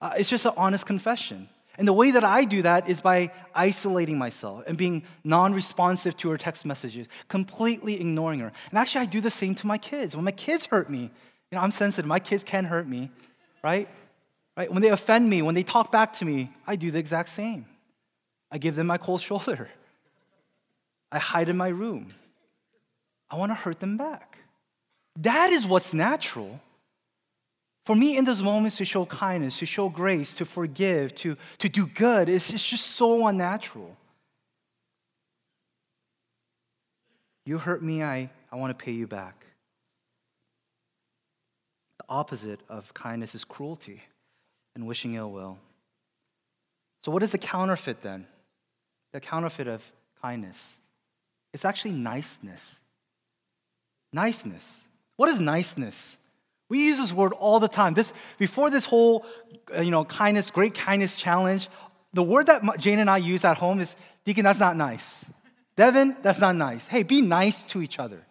Uh, 0.00 0.12
it's 0.16 0.30
just 0.30 0.46
an 0.46 0.52
honest 0.56 0.86
confession. 0.86 1.48
And 1.76 1.88
the 1.88 1.92
way 1.92 2.12
that 2.12 2.22
I 2.22 2.44
do 2.44 2.62
that 2.62 2.88
is 2.88 3.00
by 3.00 3.32
isolating 3.52 4.16
myself 4.16 4.62
and 4.68 4.78
being 4.78 5.02
non 5.24 5.54
responsive 5.54 6.16
to 6.18 6.30
her 6.30 6.38
text 6.38 6.64
messages, 6.64 7.08
completely 7.26 8.00
ignoring 8.00 8.38
her. 8.38 8.52
And 8.70 8.78
actually, 8.78 9.00
I 9.00 9.06
do 9.06 9.20
the 9.20 9.28
same 9.28 9.56
to 9.56 9.66
my 9.66 9.78
kids. 9.78 10.14
When 10.14 10.24
my 10.24 10.30
kids 10.30 10.66
hurt 10.66 10.88
me, 10.88 11.10
you 11.50 11.56
know, 11.56 11.62
I'm 11.62 11.70
sensitive. 11.70 12.06
My 12.06 12.18
kids 12.18 12.44
can 12.44 12.64
hurt 12.64 12.86
me, 12.86 13.10
right? 13.62 13.88
Right? 14.56 14.72
When 14.72 14.82
they 14.82 14.88
offend 14.88 15.28
me, 15.30 15.42
when 15.42 15.54
they 15.54 15.62
talk 15.62 15.90
back 15.90 16.12
to 16.14 16.24
me, 16.24 16.50
I 16.66 16.76
do 16.76 16.90
the 16.90 16.98
exact 16.98 17.28
same. 17.28 17.66
I 18.50 18.58
give 18.58 18.74
them 18.74 18.86
my 18.86 18.98
cold 18.98 19.20
shoulder. 19.28 19.68
I 21.10 21.18
hide 21.18 21.48
in 21.48 21.56
my 21.56 21.68
room. 21.68 22.12
I 23.30 23.36
want 23.36 23.50
to 23.50 23.54
hurt 23.54 23.80
them 23.80 23.96
back. 23.96 24.38
That 25.16 25.50
is 25.50 25.66
what's 25.66 25.92
natural. 25.92 26.60
For 27.86 27.96
me, 27.96 28.18
in 28.18 28.24
those 28.24 28.42
moments, 28.42 28.76
to 28.76 28.84
show 28.84 29.06
kindness, 29.06 29.58
to 29.60 29.66
show 29.66 29.88
grace, 29.88 30.34
to 30.34 30.44
forgive, 30.44 31.14
to, 31.16 31.36
to 31.58 31.68
do 31.68 31.86
good, 31.86 32.28
it's, 32.28 32.50
it's 32.50 32.68
just 32.68 32.86
so 32.86 33.26
unnatural. 33.26 33.96
You 37.46 37.56
hurt 37.56 37.82
me, 37.82 38.02
I, 38.02 38.28
I 38.52 38.56
want 38.56 38.78
to 38.78 38.84
pay 38.84 38.92
you 38.92 39.06
back. 39.06 39.37
Opposite 42.08 42.60
of 42.68 42.94
kindness 42.94 43.34
is 43.34 43.44
cruelty 43.44 44.02
and 44.74 44.86
wishing 44.86 45.14
ill 45.14 45.30
will. 45.30 45.58
So, 47.00 47.12
what 47.12 47.22
is 47.22 47.32
the 47.32 47.38
counterfeit 47.38 48.02
then? 48.02 48.26
The 49.12 49.20
counterfeit 49.20 49.68
of 49.68 49.92
kindness? 50.20 50.80
It's 51.52 51.64
actually 51.64 51.92
niceness. 51.92 52.80
Niceness. 54.12 54.88
What 55.16 55.28
is 55.28 55.38
niceness? 55.38 56.18
We 56.68 56.86
use 56.86 56.98
this 56.98 57.12
word 57.12 57.32
all 57.32 57.60
the 57.60 57.68
time. 57.68 57.94
This 57.94 58.12
before 58.38 58.70
this 58.70 58.84
whole, 58.84 59.24
uh, 59.74 59.80
you 59.80 59.90
know, 59.90 60.04
kindness, 60.04 60.50
great 60.50 60.74
kindness 60.74 61.16
challenge. 61.16 61.68
The 62.12 62.22
word 62.22 62.46
that 62.46 62.62
Jane 62.78 62.98
and 62.98 63.10
I 63.10 63.18
use 63.18 63.44
at 63.44 63.58
home 63.58 63.80
is, 63.80 63.96
Deacon, 64.24 64.44
that's 64.44 64.58
not 64.58 64.76
nice. 64.76 65.24
Devin, 65.76 66.16
that's 66.22 66.40
not 66.40 66.56
nice. 66.56 66.86
Hey, 66.86 67.02
be 67.02 67.22
nice 67.22 67.62
to 67.64 67.82
each 67.82 67.98
other. 67.98 68.24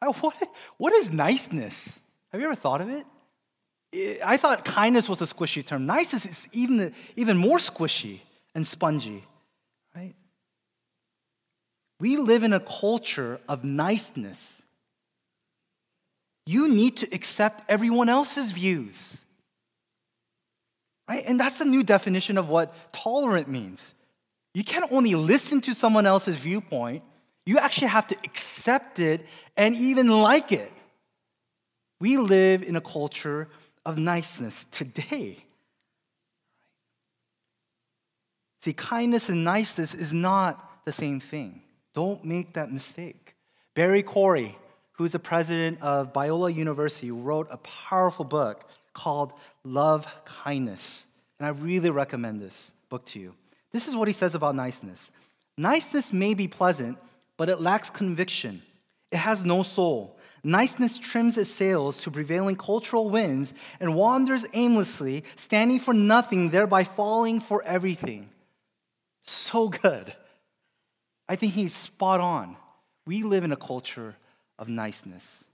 What, 0.20 0.34
what 0.76 0.92
is 0.92 1.12
niceness? 1.12 2.00
Have 2.30 2.40
you 2.40 2.46
ever 2.46 2.54
thought 2.54 2.80
of 2.80 2.88
it? 2.88 3.04
I 3.94 4.36
thought 4.36 4.64
kindness 4.64 5.08
was 5.08 5.22
a 5.22 5.24
squishy 5.24 5.64
term. 5.64 5.86
Niceness 5.86 6.24
is 6.26 6.48
even, 6.52 6.92
even 7.16 7.36
more 7.36 7.58
squishy 7.58 8.20
and 8.54 8.66
spongy, 8.66 9.24
right? 9.94 10.14
We 12.00 12.16
live 12.16 12.42
in 12.42 12.52
a 12.52 12.60
culture 12.60 13.40
of 13.48 13.64
niceness. 13.64 14.62
You 16.46 16.68
need 16.68 16.98
to 16.98 17.14
accept 17.14 17.70
everyone 17.70 18.08
else's 18.08 18.52
views. 18.52 19.24
Right? 21.08 21.24
And 21.26 21.40
that's 21.40 21.58
the 21.58 21.64
new 21.64 21.82
definition 21.82 22.36
of 22.36 22.48
what 22.48 22.74
tolerant 22.92 23.48
means. 23.48 23.94
You 24.54 24.64
can't 24.64 24.92
only 24.92 25.14
listen 25.14 25.60
to 25.62 25.74
someone 25.74 26.06
else's 26.06 26.36
viewpoint, 26.36 27.02
you 27.46 27.58
actually 27.58 27.88
have 27.88 28.06
to 28.08 28.16
accept 28.24 28.98
it 28.98 29.24
and 29.56 29.74
even 29.74 30.08
like 30.08 30.52
it. 30.52 30.70
We 32.00 32.18
live 32.18 32.62
in 32.62 32.76
a 32.76 32.80
culture 32.80 33.48
of 33.88 33.96
niceness 33.96 34.66
today. 34.70 35.38
See, 38.60 38.74
kindness 38.74 39.30
and 39.30 39.42
niceness 39.44 39.94
is 39.94 40.12
not 40.12 40.84
the 40.84 40.92
same 40.92 41.20
thing. 41.20 41.62
Don't 41.94 42.22
make 42.22 42.52
that 42.52 42.70
mistake. 42.70 43.34
Barry 43.74 44.02
Corey, 44.02 44.58
who 44.92 45.04
is 45.04 45.12
the 45.12 45.18
president 45.18 45.80
of 45.80 46.12
Biola 46.12 46.54
University, 46.54 47.10
wrote 47.10 47.48
a 47.50 47.56
powerful 47.56 48.26
book 48.26 48.68
called 48.92 49.32
Love 49.64 50.06
Kindness. 50.26 51.06
And 51.38 51.46
I 51.46 51.50
really 51.50 51.88
recommend 51.88 52.42
this 52.42 52.72
book 52.90 53.06
to 53.06 53.18
you. 53.18 53.34
This 53.72 53.88
is 53.88 53.96
what 53.96 54.06
he 54.06 54.12
says 54.12 54.34
about 54.34 54.54
niceness 54.54 55.10
Niceness 55.56 56.12
may 56.12 56.34
be 56.34 56.46
pleasant, 56.46 56.98
but 57.38 57.48
it 57.48 57.58
lacks 57.58 57.88
conviction. 57.88 58.60
It 59.10 59.16
has 59.16 59.46
no 59.46 59.62
soul. 59.62 60.17
Niceness 60.44 60.98
trims 60.98 61.36
its 61.36 61.50
sails 61.50 62.02
to 62.02 62.10
prevailing 62.10 62.56
cultural 62.56 63.10
winds 63.10 63.54
and 63.80 63.94
wanders 63.94 64.46
aimlessly, 64.52 65.24
standing 65.36 65.80
for 65.80 65.92
nothing, 65.92 66.50
thereby 66.50 66.84
falling 66.84 67.40
for 67.40 67.62
everything. 67.64 68.30
So 69.24 69.68
good. 69.68 70.14
I 71.28 71.36
think 71.36 71.54
he's 71.54 71.74
spot 71.74 72.20
on. 72.20 72.56
We 73.06 73.22
live 73.22 73.44
in 73.44 73.52
a 73.52 73.56
culture 73.56 74.16
of 74.58 74.68
niceness. 74.68 75.44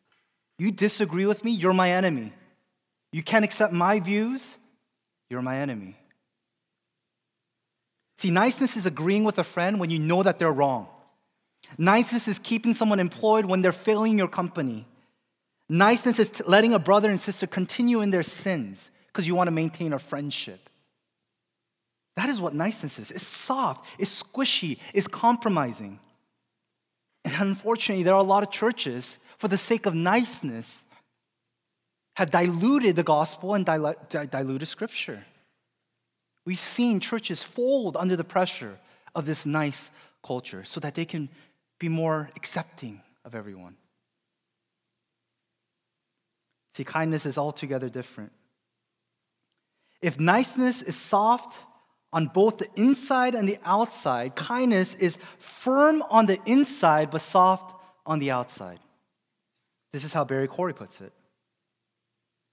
You 0.59 0.71
disagree 0.71 1.27
with 1.27 1.45
me, 1.45 1.51
you're 1.51 1.73
my 1.73 1.91
enemy. 1.91 2.33
You 3.13 3.23
can't 3.23 3.45
accept 3.45 3.73
my 3.73 4.01
views, 4.01 4.57
you're 5.31 5.43
my 5.43 5.59
enemy. 5.59 5.97
See, 8.19 8.31
niceness 8.31 8.77
is 8.77 8.87
agreeing 8.87 9.25
with 9.25 9.39
a 9.39 9.45
friend 9.45 9.81
when 9.81 9.91
you 9.91 9.99
know 9.99 10.23
that 10.23 10.39
they're 10.39 10.53
wrong. 10.53 10.89
Niceness 11.79 12.29
is 12.29 12.39
keeping 12.39 12.75
someone 12.75 13.01
employed 13.01 13.45
when 13.45 13.61
they're 13.61 13.73
failing 13.73 14.19
your 14.19 14.29
company. 14.29 14.87
Niceness 15.69 16.19
is 16.19 16.47
letting 16.47 16.75
a 16.75 16.79
brother 16.79 17.09
and 17.09 17.19
sister 17.19 17.47
continue 17.47 18.01
in 18.01 18.11
their 18.11 18.23
sins 18.23 18.91
because 19.07 19.27
you 19.27 19.35
want 19.35 19.49
to 19.49 19.53
maintain 19.53 19.93
a 19.93 19.99
friendship. 19.99 20.69
That 22.17 22.29
is 22.29 22.41
what 22.41 22.55
niceness 22.55 22.99
is. 22.99 23.11
It's 23.11 23.27
soft, 23.27 23.87
it's 23.99 24.23
squishy, 24.23 24.79
it's 24.93 25.09
compromising. 25.09 25.99
And 27.25 27.35
unfortunately, 27.41 28.05
there 28.05 28.15
are 28.15 28.21
a 28.21 28.23
lot 28.23 28.43
of 28.43 28.51
churches, 28.51 29.19
for 29.39 29.49
the 29.49 29.59
sake 29.59 29.87
of 29.87 29.95
niceness, 29.95 30.85
have 32.17 32.31
diluted 32.31 32.95
the 32.95 33.03
gospel 33.03 33.55
and 33.55 33.65
diluted 33.67 34.69
scripture. 34.69 35.25
We've 36.45 36.59
seen 36.59 37.01
churches 37.01 37.43
fold 37.43 37.97
under 37.97 38.15
the 38.15 38.23
pressure 38.23 38.79
of 39.15 39.27
this 39.27 39.47
nice 39.47 39.91
culture 40.23 40.65
so 40.65 40.79
that 40.81 40.95
they 40.95 41.05
can 41.05 41.31
be 41.85 41.89
more 41.91 42.31
accepting 42.35 43.03
of 43.27 43.35
everyone. 43.35 43.77
See, 46.73 46.83
kindness 46.83 47.27
is 47.27 47.37
altogether 47.37 47.91
different. 47.91 48.33
If 50.01 50.19
niceness 50.19 50.81
is 50.81 50.97
soft 50.97 51.59
on 52.11 52.29
both 52.29 52.57
the 52.57 52.69
inside 52.75 53.35
and 53.35 53.47
the 53.47 53.59
outside, 53.67 54.35
kindness 54.35 54.95
is 54.95 55.19
firm 55.39 56.03
on 56.09 56.25
the 56.25 56.39
inside 56.47 57.11
but 57.11 57.21
soft 57.21 57.79
on 58.07 58.19
the 58.19 58.31
outside. 58.31 58.79
This 59.93 60.05
is 60.05 60.15
how 60.15 60.25
Barry 60.25 60.49
Corey 60.49 60.73
puts 60.73 61.03
it. 61.03 61.13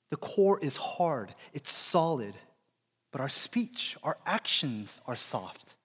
The 0.09 0.17
core 0.17 0.59
is 0.61 0.75
hard, 0.75 1.33
it's 1.53 1.71
solid, 1.71 2.33
but 3.13 3.21
our 3.21 3.29
speech, 3.29 3.95
our 4.03 4.17
actions 4.25 4.99
are 5.07 5.15
soft. 5.15 5.77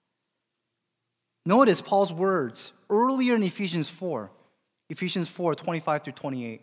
Notice 1.47 1.79
Paul's 1.79 2.11
words 2.11 2.73
earlier 2.89 3.33
in 3.33 3.41
Ephesians 3.41 3.87
4, 3.87 4.29
Ephesians 4.89 5.29
4 5.29 5.55
25 5.55 6.03
through 6.03 6.11
28. 6.11 6.61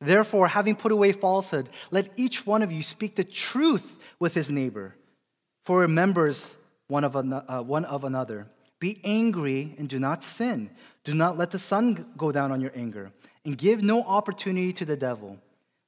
Therefore, 0.00 0.46
having 0.46 0.76
put 0.76 0.92
away 0.92 1.10
falsehood, 1.10 1.68
let 1.90 2.12
each 2.14 2.46
one 2.46 2.62
of 2.62 2.70
you 2.70 2.80
speak 2.80 3.16
the 3.16 3.24
truth 3.24 3.98
with 4.20 4.34
his 4.34 4.52
neighbor, 4.52 4.94
for 5.64 5.78
we're 5.78 5.88
members 5.88 6.54
one 6.86 7.02
of, 7.02 7.16
an, 7.16 7.32
uh, 7.32 7.62
one 7.62 7.84
of 7.86 8.04
another. 8.04 8.46
Be 8.78 9.00
angry 9.02 9.74
and 9.78 9.88
do 9.88 9.98
not 9.98 10.22
sin. 10.22 10.70
Do 11.02 11.12
not 11.12 11.36
let 11.36 11.50
the 11.50 11.58
sun 11.58 12.06
go 12.16 12.30
down 12.30 12.52
on 12.52 12.60
your 12.60 12.72
anger, 12.76 13.10
and 13.44 13.58
give 13.58 13.82
no 13.82 14.04
opportunity 14.04 14.72
to 14.74 14.84
the 14.84 14.96
devil. 14.96 15.40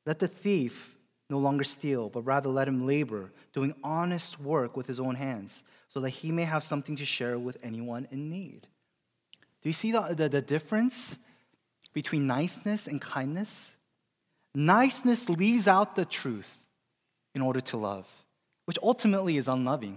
Let 0.04 0.18
the 0.18 0.26
thief 0.26 0.96
no 1.30 1.38
longer 1.38 1.62
steal, 1.62 2.08
but 2.08 2.22
rather 2.22 2.48
let 2.48 2.66
him 2.66 2.88
labor, 2.88 3.30
doing 3.52 3.72
honest 3.84 4.40
work 4.40 4.76
with 4.76 4.88
his 4.88 4.98
own 4.98 5.14
hands, 5.14 5.62
so 5.96 6.00
that 6.00 6.10
he 6.10 6.30
may 6.30 6.44
have 6.44 6.62
something 6.62 6.94
to 6.94 7.06
share 7.06 7.38
with 7.38 7.56
anyone 7.62 8.06
in 8.10 8.28
need. 8.28 8.66
Do 9.62 9.70
you 9.70 9.72
see 9.72 9.92
the, 9.92 10.14
the, 10.14 10.28
the 10.28 10.42
difference 10.42 11.18
between 11.94 12.26
niceness 12.26 12.86
and 12.86 13.00
kindness? 13.00 13.76
Niceness 14.54 15.30
leaves 15.30 15.66
out 15.66 15.96
the 15.96 16.04
truth 16.04 16.58
in 17.34 17.40
order 17.40 17.60
to 17.62 17.78
love, 17.78 18.06
which 18.66 18.76
ultimately 18.82 19.38
is 19.38 19.48
unloving. 19.48 19.96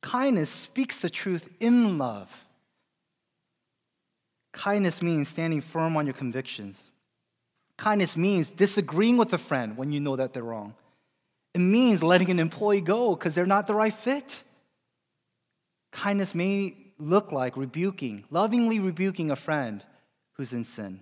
Kindness 0.00 0.48
speaks 0.48 1.00
the 1.00 1.10
truth 1.10 1.50
in 1.58 1.98
love. 1.98 2.46
Kindness 4.52 5.02
means 5.02 5.26
standing 5.26 5.60
firm 5.60 5.96
on 5.96 6.06
your 6.06 6.14
convictions. 6.14 6.92
Kindness 7.76 8.16
means 8.16 8.48
disagreeing 8.48 9.16
with 9.16 9.32
a 9.32 9.38
friend 9.38 9.76
when 9.76 9.90
you 9.90 9.98
know 9.98 10.14
that 10.14 10.34
they're 10.34 10.44
wrong. 10.44 10.76
It 11.52 11.58
means 11.58 12.00
letting 12.00 12.30
an 12.30 12.38
employee 12.38 12.80
go 12.80 13.16
because 13.16 13.34
they're 13.34 13.44
not 13.44 13.66
the 13.66 13.74
right 13.74 13.92
fit. 13.92 14.44
Kindness 15.96 16.34
may 16.34 16.76
look 16.98 17.32
like 17.32 17.56
rebuking, 17.56 18.24
lovingly 18.30 18.80
rebuking 18.80 19.30
a 19.30 19.36
friend 19.36 19.82
who's 20.34 20.52
in 20.52 20.62
sin. 20.62 21.00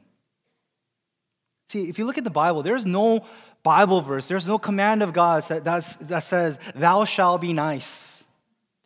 See, 1.68 1.88
if 1.88 1.98
you 1.98 2.04
look 2.04 2.16
at 2.16 2.22
the 2.22 2.30
Bible, 2.30 2.62
there's 2.62 2.86
no 2.86 3.26
Bible 3.64 4.02
verse, 4.02 4.28
there's 4.28 4.46
no 4.46 4.56
command 4.56 5.02
of 5.02 5.12
God 5.12 5.42
that, 5.48 5.64
that 5.64 6.22
says, 6.22 6.60
Thou 6.76 7.04
shalt 7.06 7.40
be 7.40 7.52
nice 7.52 8.24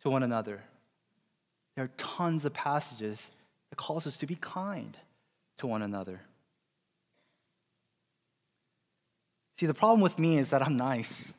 to 0.01 0.09
one 0.09 0.23
another. 0.23 0.63
There 1.75 1.85
are 1.85 1.91
tons 1.95 2.43
of 2.43 2.53
passages 2.53 3.29
that 3.69 3.75
calls 3.75 4.07
us 4.07 4.17
to 4.17 4.25
be 4.25 4.33
kind 4.33 4.97
to 5.59 5.67
one 5.67 5.83
another. 5.83 6.21
See, 9.59 9.67
the 9.67 9.75
problem 9.75 10.01
with 10.01 10.17
me 10.17 10.39
is 10.39 10.49
that 10.49 10.63
I'm 10.63 10.75
nice. 10.75 11.35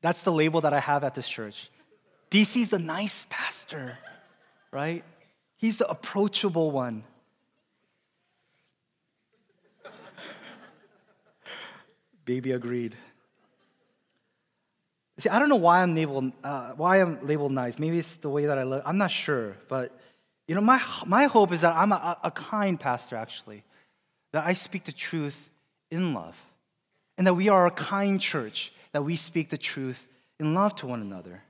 That's 0.00 0.22
the 0.22 0.30
label 0.32 0.60
that 0.60 0.72
I 0.72 0.78
have 0.78 1.02
at 1.02 1.16
this 1.16 1.28
church. 1.28 1.70
DC's 2.30 2.68
the 2.70 2.78
nice 2.78 3.26
pastor, 3.28 3.98
right? 4.70 5.02
He's 5.56 5.78
the 5.78 5.88
approachable 5.90 6.70
one. 6.70 7.02
Baby 12.24 12.52
agreed. 12.52 12.94
See, 15.18 15.28
I 15.28 15.38
don't 15.38 15.48
know 15.48 15.56
why 15.56 15.82
I'm 15.82 15.94
labeled 15.94 16.32
uh, 16.42 16.72
why 16.72 17.00
I'm 17.00 17.20
labeled 17.20 17.52
nice. 17.52 17.78
Maybe 17.78 17.98
it's 17.98 18.14
the 18.14 18.30
way 18.30 18.46
that 18.46 18.58
I 18.58 18.62
look. 18.62 18.82
I'm 18.86 18.96
not 18.96 19.10
sure, 19.10 19.56
but 19.68 19.94
you 20.46 20.54
know, 20.54 20.60
my 20.62 20.80
my 21.06 21.24
hope 21.24 21.52
is 21.52 21.60
that 21.60 21.76
I'm 21.76 21.92
a, 21.92 22.16
a 22.22 22.30
kind 22.30 22.80
pastor. 22.80 23.16
Actually, 23.16 23.64
that 24.32 24.46
I 24.46 24.54
speak 24.54 24.84
the 24.84 24.92
truth 24.92 25.50
in 25.90 26.14
love 26.14 26.36
and 27.18 27.26
that 27.26 27.34
we 27.34 27.48
are 27.48 27.66
a 27.66 27.70
kind 27.70 28.18
church, 28.18 28.72
that 28.92 29.02
we 29.02 29.16
speak 29.16 29.50
the 29.50 29.58
truth 29.58 30.06
in 30.38 30.54
love 30.54 30.74
to 30.76 30.86
one 30.86 31.02
another. 31.02 31.42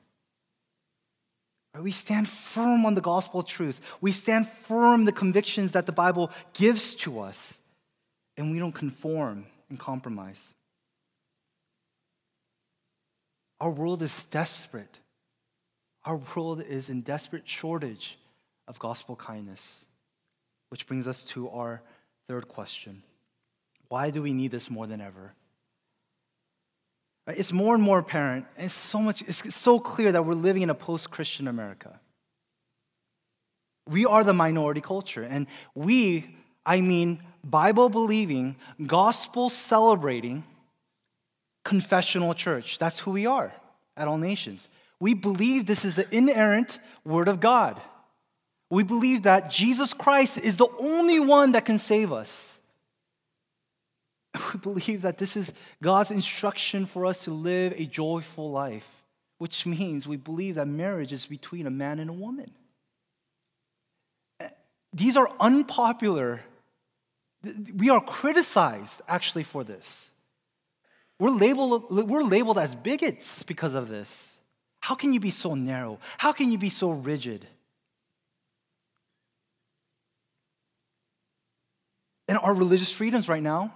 We 1.83 1.93
stand 1.93 2.29
firm 2.29 2.85
on 2.85 2.95
the 2.95 3.01
gospel 3.01 3.43
truth. 3.43 3.81
We 4.01 4.13
stand 4.13 4.49
firm 4.49 5.05
the 5.05 5.13
convictions 5.13 5.73
that 5.73 5.87
the 5.87 5.93
Bible 5.93 6.31
gives 6.53 6.95
to 6.97 7.21
us, 7.21 7.59
and 8.37 8.51
we 8.51 8.59
don't 8.59 8.73
conform 8.73 9.47
and 9.69 9.79
compromise. 9.79 10.55
Our 13.61 13.71
world 13.71 14.03
is 14.03 14.25
desperate. 14.27 14.99
Our 16.05 16.21
world 16.35 16.63
is 16.63 16.89
in 16.89 17.03
desperate 17.03 17.49
shortage 17.49 18.19
of 18.67 18.79
gospel 18.79 19.17
kindness, 19.17 19.87
which 20.71 20.87
brings 20.87 21.07
us 21.07 21.25
to 21.25 21.51
our 21.51 21.83
third 22.29 22.49
question 22.49 23.03
Why 23.89 24.11
do 24.11 24.23
we 24.23 24.33
need 24.33 24.51
this 24.51 24.71
more 24.71 24.87
than 24.87 25.01
ever? 25.01 25.35
It's 27.37 27.53
more 27.53 27.75
and 27.75 27.83
more 27.83 27.99
apparent. 27.99 28.47
It's 28.57 28.75
so 28.75 29.01
much, 29.01 29.23
it's 29.23 29.55
so 29.55 29.79
clear 29.79 30.13
that 30.13 30.25
we're 30.25 30.35
living 30.35 30.63
in 30.63 30.71
a 30.71 30.75
post-Christian 30.75 31.49
America. 31.49 32.01
We 33.89 34.07
are 34.07 34.23
the 34.23 34.33
minority 34.33 34.81
culture, 34.81 35.23
and 35.23 35.47
we, 35.75 36.37
I 36.65 36.81
mean, 36.81 37.23
Bible 37.43 37.89
believing, 37.89 38.57
gospel 38.87 39.51
celebrating, 39.51 40.45
confessional 41.65 42.35
church. 42.35 42.79
That's 42.79 43.01
who 43.01 43.11
we 43.11 43.27
are 43.27 43.53
at 43.97 44.07
All 44.07 44.19
Nations. 44.19 44.69
We 45.01 45.15
believe 45.15 45.67
this 45.67 45.85
is 45.85 45.97
the 45.97 46.07
inerrant 46.15 46.79
Word 47.05 47.29
of 47.29 47.41
God. 47.41 47.81
We 48.69 48.85
believe 48.85 49.23
that 49.23 49.51
Jesus 49.51 49.93
Christ 49.93 50.39
is 50.39 50.57
the 50.57 50.69
only 50.79 51.19
one 51.19 51.53
that 51.53 51.65
can 51.65 51.79
save 51.79 52.13
us. 52.13 52.60
We 54.55 54.61
believe 54.61 55.03
that 55.03 55.19
this 55.19 55.37
is 55.37 55.53
God's 55.83 56.11
instruction 56.11 56.87
for 56.87 57.07
us 57.07 57.25
to 57.25 57.31
live 57.33 57.73
a 57.77 57.87
joyful 57.87 58.51
life, 58.51 59.03
which 59.39 59.67
means 59.67 60.07
we 60.07 60.17
believe 60.17 60.57
that 60.57 60.69
marriage 60.69 61.13
is 61.13 61.27
between 61.27 61.67
a 61.67 61.71
man 61.71 61.99
and 61.99 62.11
a 62.11 62.13
woman. 62.13 62.53
These 64.93 65.17
are 65.17 65.31
unpopular. 65.39 66.41
We 67.75 67.91
are 67.91 68.01
criticized 68.01 69.03
actually 69.09 69.45
for 69.45 69.65
this. 69.65 70.11
We're 71.19 71.31
labeled, 71.31 71.91
we're 71.91 72.23
labeled 72.23 72.59
as 72.59 72.75
bigots 72.75 73.43
because 73.43 73.75
of 73.75 73.89
this. 73.89 74.39
How 74.81 74.95
can 74.95 75.13
you 75.13 75.21
be 75.21 75.31
so 75.31 75.55
narrow? 75.55 75.99
How 76.19 76.33
can 76.33 76.51
you 76.51 76.59
be 76.59 76.71
so 76.71 76.91
rigid? 76.91 77.47
And 82.27 82.39
our 82.39 82.55
religious 82.55 82.91
freedoms 82.91 83.29
right 83.29 83.43
now 83.43 83.75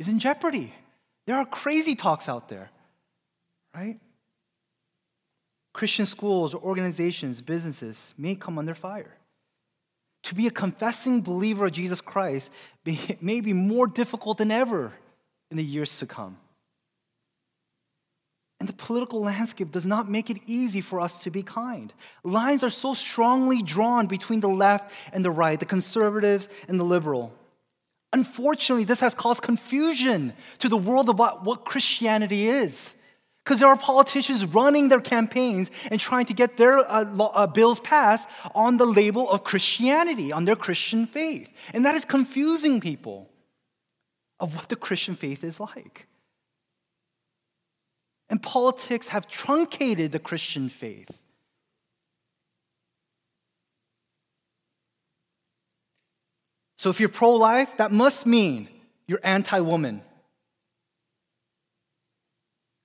is 0.00 0.08
in 0.08 0.18
jeopardy. 0.18 0.72
There 1.26 1.36
are 1.36 1.44
crazy 1.44 1.94
talks 1.94 2.28
out 2.28 2.48
there, 2.48 2.70
right? 3.72 4.00
Christian 5.72 6.06
schools, 6.06 6.54
organizations, 6.54 7.42
businesses 7.42 8.14
may 8.18 8.34
come 8.34 8.58
under 8.58 8.74
fire. 8.74 9.14
To 10.24 10.34
be 10.34 10.46
a 10.46 10.50
confessing 10.50 11.20
believer 11.20 11.66
of 11.66 11.72
Jesus 11.72 12.00
Christ 12.00 12.50
may 13.20 13.40
be 13.40 13.52
more 13.52 13.86
difficult 13.86 14.38
than 14.38 14.50
ever 14.50 14.92
in 15.50 15.58
the 15.58 15.64
years 15.64 15.98
to 15.98 16.06
come. 16.06 16.38
And 18.58 18.68
the 18.68 18.74
political 18.74 19.20
landscape 19.20 19.70
does 19.70 19.86
not 19.86 20.10
make 20.10 20.28
it 20.28 20.38
easy 20.46 20.80
for 20.80 21.00
us 21.00 21.18
to 21.20 21.30
be 21.30 21.42
kind. 21.42 21.92
Lines 22.24 22.62
are 22.62 22.70
so 22.70 22.92
strongly 22.92 23.62
drawn 23.62 24.06
between 24.06 24.40
the 24.40 24.48
left 24.48 24.92
and 25.12 25.24
the 25.24 25.30
right, 25.30 25.58
the 25.58 25.66
conservatives 25.66 26.48
and 26.68 26.78
the 26.78 26.84
liberal. 26.84 27.32
Unfortunately, 28.12 28.84
this 28.84 29.00
has 29.00 29.14
caused 29.14 29.42
confusion 29.42 30.32
to 30.58 30.68
the 30.68 30.76
world 30.76 31.08
about 31.08 31.44
what 31.44 31.64
Christianity 31.64 32.48
is. 32.48 32.96
Because 33.44 33.60
there 33.60 33.68
are 33.68 33.76
politicians 33.76 34.44
running 34.44 34.88
their 34.88 35.00
campaigns 35.00 35.70
and 35.90 35.98
trying 35.98 36.26
to 36.26 36.34
get 36.34 36.56
their 36.56 36.78
uh, 36.78 37.04
law, 37.04 37.32
uh, 37.34 37.46
bills 37.46 37.80
passed 37.80 38.28
on 38.54 38.76
the 38.76 38.84
label 38.84 39.30
of 39.30 39.44
Christianity, 39.44 40.30
on 40.30 40.44
their 40.44 40.56
Christian 40.56 41.06
faith. 41.06 41.50
And 41.72 41.84
that 41.84 41.94
is 41.94 42.04
confusing 42.04 42.80
people 42.80 43.30
of 44.38 44.54
what 44.54 44.68
the 44.68 44.76
Christian 44.76 45.14
faith 45.14 45.42
is 45.42 45.58
like. 45.58 46.06
And 48.28 48.42
politics 48.42 49.08
have 49.08 49.26
truncated 49.26 50.12
the 50.12 50.18
Christian 50.18 50.68
faith. 50.68 51.22
So 56.80 56.88
if 56.88 56.98
you're 56.98 57.10
pro 57.10 57.32
life, 57.32 57.76
that 57.76 57.92
must 57.92 58.24
mean 58.24 58.66
you're 59.06 59.20
anti 59.22 59.60
woman. 59.60 60.00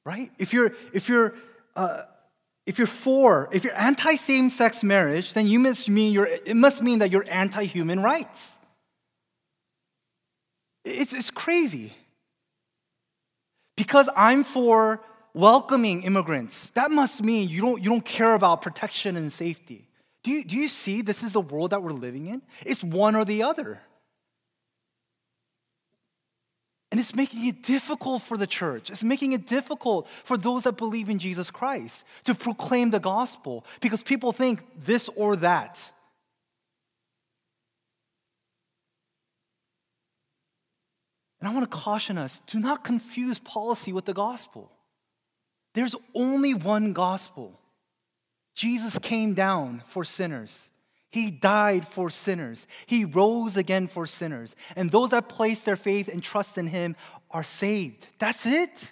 Right? 0.03 0.33
If 0.37 0.51
you're, 0.51 0.73
if 0.91 1.07
you're, 1.07 1.33
uh, 1.77 2.01
if 2.65 2.77
you're 2.77 2.87
for, 2.87 3.47
if 3.53 3.63
you're 3.63 3.79
anti 3.79 4.15
same 4.17 4.49
sex 4.49 4.83
marriage, 4.83 5.31
then 5.31 5.47
you 5.47 5.59
must 5.59 5.87
mean 5.87 6.11
you're, 6.11 6.25
it 6.25 6.57
must 6.57 6.83
mean 6.83 6.99
that 6.99 7.09
you're 7.09 7.23
anti 7.31 7.63
human 7.63 8.01
rights. 8.01 8.59
It's, 10.83 11.13
it's 11.13 11.31
crazy. 11.31 11.93
Because 13.77 14.09
I'm 14.13 14.43
for 14.43 14.99
welcoming 15.33 16.03
immigrants, 16.03 16.69
that 16.71 16.91
must 16.91 17.23
mean 17.23 17.47
you 17.47 17.61
don't, 17.61 17.81
you 17.81 17.91
don't 17.91 18.03
care 18.03 18.33
about 18.33 18.61
protection 18.61 19.15
and 19.15 19.31
safety. 19.31 19.87
Do 20.25 20.31
you, 20.31 20.43
do 20.43 20.55
you 20.55 20.69
see 20.69 21.03
this 21.03 21.21
is 21.21 21.33
the 21.33 21.39
world 21.39 21.69
that 21.69 21.83
we're 21.83 21.91
living 21.91 22.25
in? 22.25 22.41
It's 22.65 22.83
one 22.83 23.15
or 23.15 23.25
the 23.25 23.43
other. 23.43 23.79
And 26.89 26.99
it's 26.99 27.13
making 27.13 27.45
it 27.45 27.61
difficult 27.61 28.23
for 28.23 28.35
the 28.35 28.47
church. 28.47 28.89
It's 28.89 29.03
making 29.03 29.33
it 29.33 29.45
difficult 29.45 30.07
for 30.23 30.35
those 30.35 30.63
that 30.63 30.77
believe 30.77 31.09
in 31.09 31.19
Jesus 31.19 31.51
Christ 31.51 32.07
to 32.23 32.33
proclaim 32.33 32.89
the 32.89 32.99
gospel 32.99 33.67
because 33.81 34.01
people 34.01 34.31
think 34.31 34.65
this 34.83 35.11
or 35.15 35.35
that. 35.35 35.91
And 41.39 41.47
I 41.47 41.53
want 41.53 41.69
to 41.69 41.77
caution 41.77 42.17
us 42.17 42.41
do 42.47 42.59
not 42.59 42.83
confuse 42.83 43.37
policy 43.37 43.93
with 43.93 44.05
the 44.05 44.13
gospel. 44.15 44.71
There's 45.75 45.95
only 46.15 46.55
one 46.55 46.93
gospel. 46.93 47.59
Jesus 48.55 48.97
came 48.97 49.33
down 49.33 49.83
for 49.85 50.03
sinners. 50.03 50.71
He 51.11 51.29
died 51.29 51.87
for 51.87 52.09
sinners. 52.09 52.67
He 52.85 53.05
rose 53.05 53.55
again 53.57 53.87
for 53.87 54.07
sinners. 54.07 54.55
And 54.75 54.91
those 54.91 55.11
that 55.11 55.29
place 55.29 55.63
their 55.63 55.75
faith 55.75 56.07
and 56.07 56.23
trust 56.23 56.57
in 56.57 56.67
him 56.67 56.95
are 57.31 57.43
saved. 57.43 58.07
That's 58.17 58.45
it. 58.45 58.91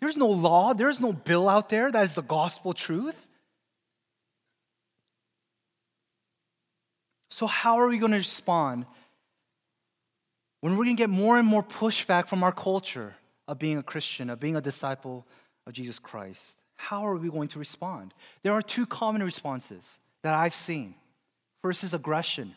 There's 0.00 0.16
no 0.16 0.28
law, 0.28 0.74
there's 0.74 1.00
no 1.00 1.12
bill 1.12 1.48
out 1.48 1.68
there 1.68 1.90
that 1.90 2.02
is 2.04 2.14
the 2.14 2.22
gospel 2.22 2.72
truth. 2.72 3.26
So, 7.30 7.46
how 7.46 7.76
are 7.76 7.88
we 7.88 7.98
going 7.98 8.12
to 8.12 8.18
respond 8.18 8.86
when 10.60 10.72
we're 10.76 10.84
going 10.84 10.96
to 10.96 11.00
get 11.00 11.10
more 11.10 11.38
and 11.38 11.46
more 11.46 11.62
pushback 11.62 12.26
from 12.26 12.42
our 12.42 12.52
culture 12.52 13.16
of 13.46 13.58
being 13.58 13.78
a 13.78 13.82
Christian, 13.82 14.30
of 14.30 14.40
being 14.40 14.56
a 14.56 14.60
disciple 14.60 15.26
of 15.66 15.72
Jesus 15.72 15.98
Christ? 15.98 16.58
How 16.80 17.06
are 17.06 17.16
we 17.16 17.28
going 17.28 17.48
to 17.48 17.58
respond? 17.58 18.14
There 18.42 18.52
are 18.52 18.62
two 18.62 18.86
common 18.86 19.22
responses 19.22 19.98
that 20.22 20.34
I've 20.34 20.54
seen. 20.54 20.94
First 21.60 21.82
is 21.82 21.92
aggression. 21.92 22.54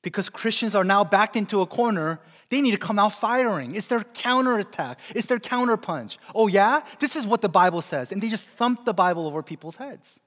Because 0.00 0.28
Christians 0.28 0.74
are 0.74 0.84
now 0.84 1.02
backed 1.04 1.36
into 1.36 1.60
a 1.60 1.66
corner, 1.66 2.20
they 2.50 2.60
need 2.60 2.70
to 2.70 2.78
come 2.78 3.00
out 3.00 3.14
firing. 3.14 3.74
It's 3.74 3.88
their 3.88 4.04
counterattack, 4.04 5.00
it's 5.14 5.26
their 5.26 5.38
counterpunch. 5.38 6.18
Oh, 6.34 6.46
yeah? 6.46 6.82
This 7.00 7.16
is 7.16 7.26
what 7.26 7.42
the 7.42 7.48
Bible 7.48 7.82
says. 7.82 8.12
And 8.12 8.22
they 8.22 8.28
just 8.28 8.48
thump 8.48 8.84
the 8.84 8.94
Bible 8.94 9.26
over 9.26 9.42
people's 9.42 9.76
heads. 9.76 10.20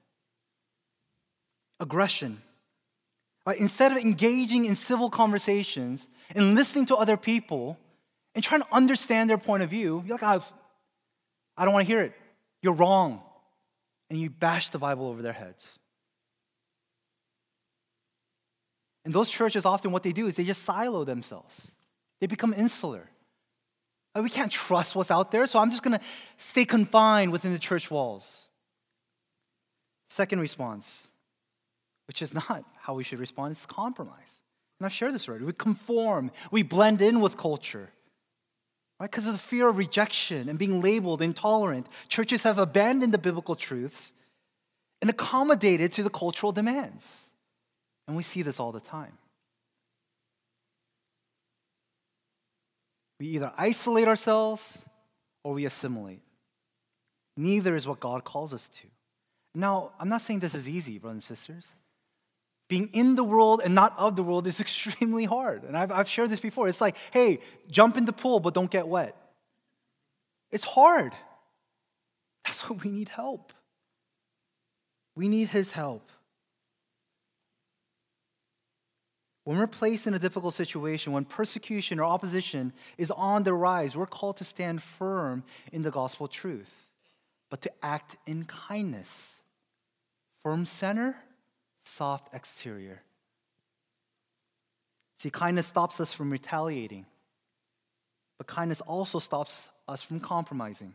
Aggression. 1.80 2.42
Right? 3.46 3.58
Instead 3.58 3.92
of 3.92 3.98
engaging 3.98 4.66
in 4.66 4.76
civil 4.76 5.08
conversations 5.08 6.06
and 6.34 6.54
listening 6.54 6.84
to 6.86 6.96
other 6.96 7.16
people 7.16 7.78
and 8.34 8.44
trying 8.44 8.60
to 8.60 8.68
understand 8.72 9.30
their 9.30 9.38
point 9.38 9.62
of 9.62 9.70
view, 9.70 10.04
you're 10.06 10.18
like, 10.20 10.42
I 11.56 11.64
don't 11.64 11.72
want 11.72 11.86
to 11.86 11.92
hear 11.92 12.02
it. 12.02 12.12
You're 12.66 12.74
wrong. 12.74 13.22
And 14.10 14.20
you 14.20 14.28
bash 14.28 14.70
the 14.70 14.78
Bible 14.78 15.06
over 15.06 15.22
their 15.22 15.32
heads. 15.32 15.78
And 19.04 19.14
those 19.14 19.30
churches 19.30 19.64
often 19.64 19.92
what 19.92 20.02
they 20.02 20.10
do 20.10 20.26
is 20.26 20.34
they 20.34 20.42
just 20.42 20.64
silo 20.64 21.04
themselves. 21.04 21.72
They 22.20 22.26
become 22.26 22.52
insular. 22.52 23.08
we 24.20 24.30
can't 24.30 24.50
trust 24.50 24.96
what's 24.96 25.12
out 25.12 25.30
there, 25.30 25.46
so 25.46 25.60
I'm 25.60 25.70
just 25.70 25.84
going 25.84 25.96
to 25.96 26.04
stay 26.38 26.64
confined 26.64 27.30
within 27.30 27.52
the 27.52 27.60
church 27.60 27.88
walls. 27.88 28.48
Second 30.08 30.40
response, 30.40 31.12
which 32.08 32.20
is 32.20 32.34
not 32.34 32.64
how 32.80 32.94
we 32.94 33.04
should 33.04 33.20
respond, 33.20 33.52
is 33.52 33.64
compromise. 33.64 34.42
And 34.80 34.86
I've 34.86 34.92
shared 34.92 35.14
this 35.14 35.28
already. 35.28 35.44
We 35.44 35.52
conform, 35.52 36.32
we 36.50 36.64
blend 36.64 37.00
in 37.00 37.20
with 37.20 37.36
culture. 37.36 37.90
Right? 38.98 39.10
Because 39.10 39.26
of 39.26 39.34
the 39.34 39.38
fear 39.38 39.68
of 39.68 39.76
rejection 39.76 40.48
and 40.48 40.58
being 40.58 40.80
labeled 40.80 41.20
intolerant, 41.20 41.86
churches 42.08 42.42
have 42.44 42.58
abandoned 42.58 43.12
the 43.12 43.18
biblical 43.18 43.54
truths 43.54 44.12
and 45.02 45.10
accommodated 45.10 45.92
to 45.94 46.02
the 46.02 46.10
cultural 46.10 46.52
demands. 46.52 47.24
And 48.08 48.16
we 48.16 48.22
see 48.22 48.42
this 48.42 48.58
all 48.58 48.72
the 48.72 48.80
time. 48.80 49.12
We 53.18 53.28
either 53.28 53.52
isolate 53.56 54.08
ourselves 54.08 54.78
or 55.42 55.54
we 55.54 55.64
assimilate. 55.64 56.22
Neither 57.36 57.76
is 57.76 57.86
what 57.86 58.00
God 58.00 58.24
calls 58.24 58.54
us 58.54 58.68
to. 58.68 58.86
Now, 59.54 59.92
I'm 59.98 60.08
not 60.08 60.22
saying 60.22 60.40
this 60.40 60.54
is 60.54 60.68
easy, 60.68 60.98
brothers 60.98 61.14
and 61.14 61.22
sisters. 61.22 61.74
Being 62.68 62.90
in 62.92 63.14
the 63.14 63.24
world 63.24 63.60
and 63.64 63.74
not 63.74 63.94
of 63.98 64.16
the 64.16 64.22
world 64.22 64.46
is 64.46 64.60
extremely 64.66 65.24
hard. 65.24 65.64
And 65.64 65.76
I've, 65.76 65.92
I've 65.92 66.08
shared 66.08 66.30
this 66.30 66.40
before. 66.40 66.68
It's 66.68 66.80
like, 66.80 66.96
hey, 67.12 67.40
jump 67.70 67.96
in 67.96 68.04
the 68.04 68.12
pool, 68.12 68.40
but 68.40 68.54
don't 68.54 68.70
get 68.70 68.88
wet. 68.88 69.16
It's 70.50 70.64
hard. 70.64 71.12
That's 72.44 72.68
why 72.68 72.76
we 72.82 72.90
need 72.90 73.08
help. 73.08 73.52
We 75.14 75.28
need 75.28 75.48
His 75.48 75.72
help. 75.72 76.10
When 79.44 79.58
we're 79.58 79.68
placed 79.68 80.08
in 80.08 80.14
a 80.14 80.18
difficult 80.18 80.54
situation, 80.54 81.12
when 81.12 81.24
persecution 81.24 82.00
or 82.00 82.04
opposition 82.04 82.72
is 82.98 83.12
on 83.12 83.44
the 83.44 83.54
rise, 83.54 83.96
we're 83.96 84.06
called 84.06 84.38
to 84.38 84.44
stand 84.44 84.82
firm 84.82 85.44
in 85.72 85.82
the 85.82 85.92
gospel 85.92 86.26
truth, 86.26 86.88
but 87.48 87.62
to 87.62 87.70
act 87.80 88.16
in 88.26 88.44
kindness. 88.44 89.40
Firm 90.42 90.66
center, 90.66 91.16
soft 91.86 92.34
exterior. 92.34 93.02
See, 95.18 95.30
kindness 95.30 95.66
stops 95.66 96.00
us 96.00 96.12
from 96.12 96.30
retaliating, 96.30 97.06
but 98.38 98.46
kindness 98.46 98.80
also 98.82 99.18
stops 99.18 99.68
us 99.88 100.02
from 100.02 100.20
compromising. 100.20 100.94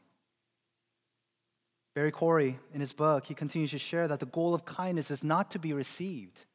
Barry 1.95 2.11
Corey, 2.11 2.57
in 2.73 2.79
his 2.79 2.93
book, 2.93 3.25
he 3.25 3.33
continues 3.33 3.71
to 3.71 3.79
share 3.79 4.07
that 4.07 4.19
the 4.19 4.25
goal 4.25 4.53
of 4.53 4.63
kindness 4.63 5.11
is 5.11 5.23
not 5.23 5.51
to 5.51 5.59
be 5.59 5.73
received 5.73 6.45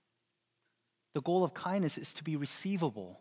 the 1.17 1.23
goal 1.23 1.45
of 1.45 1.55
kindness 1.55 1.97
is 1.97 2.13
to 2.13 2.23
be 2.23 2.37
receivable. 2.37 3.19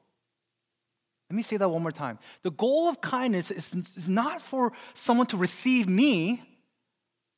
Let 1.30 1.38
me 1.38 1.44
say 1.44 1.56
that 1.56 1.70
one 1.70 1.82
more 1.82 1.94
time. 1.94 2.20
The 2.42 2.52
goal 2.52 2.90
of 2.90 3.00
kindness 3.00 3.52
is, 3.52 3.74
is 3.74 4.10
not 4.10 4.42
for 4.42 4.74
someone 4.94 5.28
to 5.28 5.38
receive 5.38 5.88
me, 5.88 6.44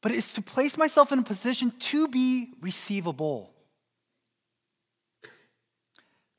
but 0.01 0.11
it's 0.11 0.33
to 0.33 0.41
place 0.41 0.75
myself 0.75 1.11
in 1.11 1.19
a 1.19 1.21
position 1.21 1.71
to 1.77 2.07
be 2.07 2.55
receivable. 2.59 3.53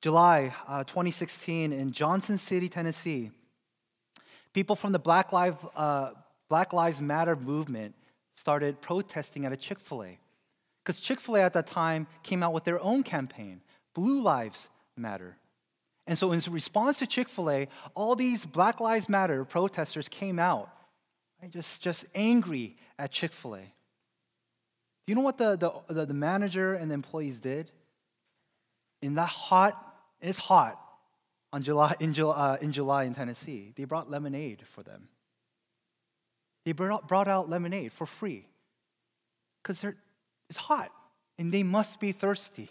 July 0.01 0.55
uh, 0.67 0.85
2016 0.85 1.73
in 1.73 1.93
Johnson 1.93 2.39
City, 2.39 2.69
Tennessee, 2.69 3.31
people 4.53 4.77
from 4.77 4.93
the 4.93 4.99
Black, 4.99 5.33
Lives, 5.33 5.65
uh, 5.77 6.11
Black 6.49 6.73
Lives 6.73 7.01
Matter 7.01 7.37
movement 7.37 7.95
started 8.35 8.81
protesting 8.81 9.45
at 9.45 9.53
a 9.53 9.57
Chick 9.57 9.81
fil 9.81 10.05
A. 10.05 10.19
Because 10.85 11.01
Chick 11.01 11.21
fil 11.21 11.37
A 11.37 11.43
at 11.43 11.53
that 11.55 11.67
time 11.67 12.07
came 12.23 12.43
out 12.43 12.53
with 12.53 12.65
their 12.65 12.81
own 12.81 13.03
campaign 13.03 13.61
Blue 13.95 14.21
Lives 14.21 14.69
Matter. 14.97 15.37
And 16.07 16.17
so, 16.17 16.33
in 16.33 16.41
response 16.51 17.01
to 17.01 17.07
Chick 17.07 17.29
fil 17.29 17.51
A, 17.51 17.69
all 17.95 18.15
these 18.15 18.47
Black 18.47 18.81
Lives 18.81 19.09
Matter 19.09 19.45
protesters 19.45 20.09
came 20.09 20.39
out, 20.39 20.71
right, 21.43 21.51
just, 21.51 21.83
just 21.83 22.07
angry 22.15 22.77
at 22.99 23.11
Chick 23.11 23.33
fil 23.33 23.57
A. 23.57 23.61
Do 23.61 25.13
you 25.13 25.15
know 25.15 25.23
what 25.23 25.39
the, 25.39 25.57
the, 25.89 26.05
the, 26.05 26.15
manager 26.15 26.75
and 26.75 26.91
the 26.91 26.95
employees 26.95 27.39
did? 27.39 27.71
In 29.01 29.15
that 29.15 29.29
hot, 29.29 29.88
it's 30.20 30.38
hot 30.38 30.81
on 31.52 31.62
July, 31.62 31.94
in, 32.00 32.12
July, 32.12 32.35
uh, 32.37 32.57
in 32.61 32.72
July 32.72 33.04
in 33.04 33.14
Tennessee, 33.14 33.72
they 33.76 33.85
brought 33.85 34.11
lemonade 34.11 34.62
for 34.66 34.83
them. 34.83 35.09
They 36.64 36.72
brought, 36.72 37.09
brought 37.09 37.28
out 37.28 37.48
lemonade 37.48 37.92
for 37.92 38.07
free 38.07 38.46
because 39.62 39.85
it's 40.48 40.59
hot 40.59 40.90
and 41.38 41.52
they 41.52 41.62
must 41.62 42.00
be 42.00 42.12
thirsty. 42.12 42.68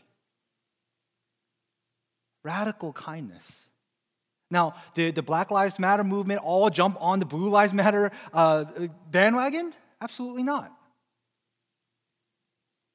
Radical 2.43 2.93
kindness. 2.93 3.69
Now, 4.49 4.75
did 4.93 5.15
the 5.15 5.23
Black 5.23 5.51
Lives 5.51 5.79
Matter 5.79 6.03
movement 6.03 6.41
all 6.43 6.69
jump 6.69 6.97
on 6.99 7.19
the 7.19 7.25
Blue 7.25 7.49
Lives 7.49 7.73
Matter 7.73 8.11
uh, 8.33 8.65
bandwagon? 9.09 9.73
Absolutely 9.99 10.43
not. 10.43 10.71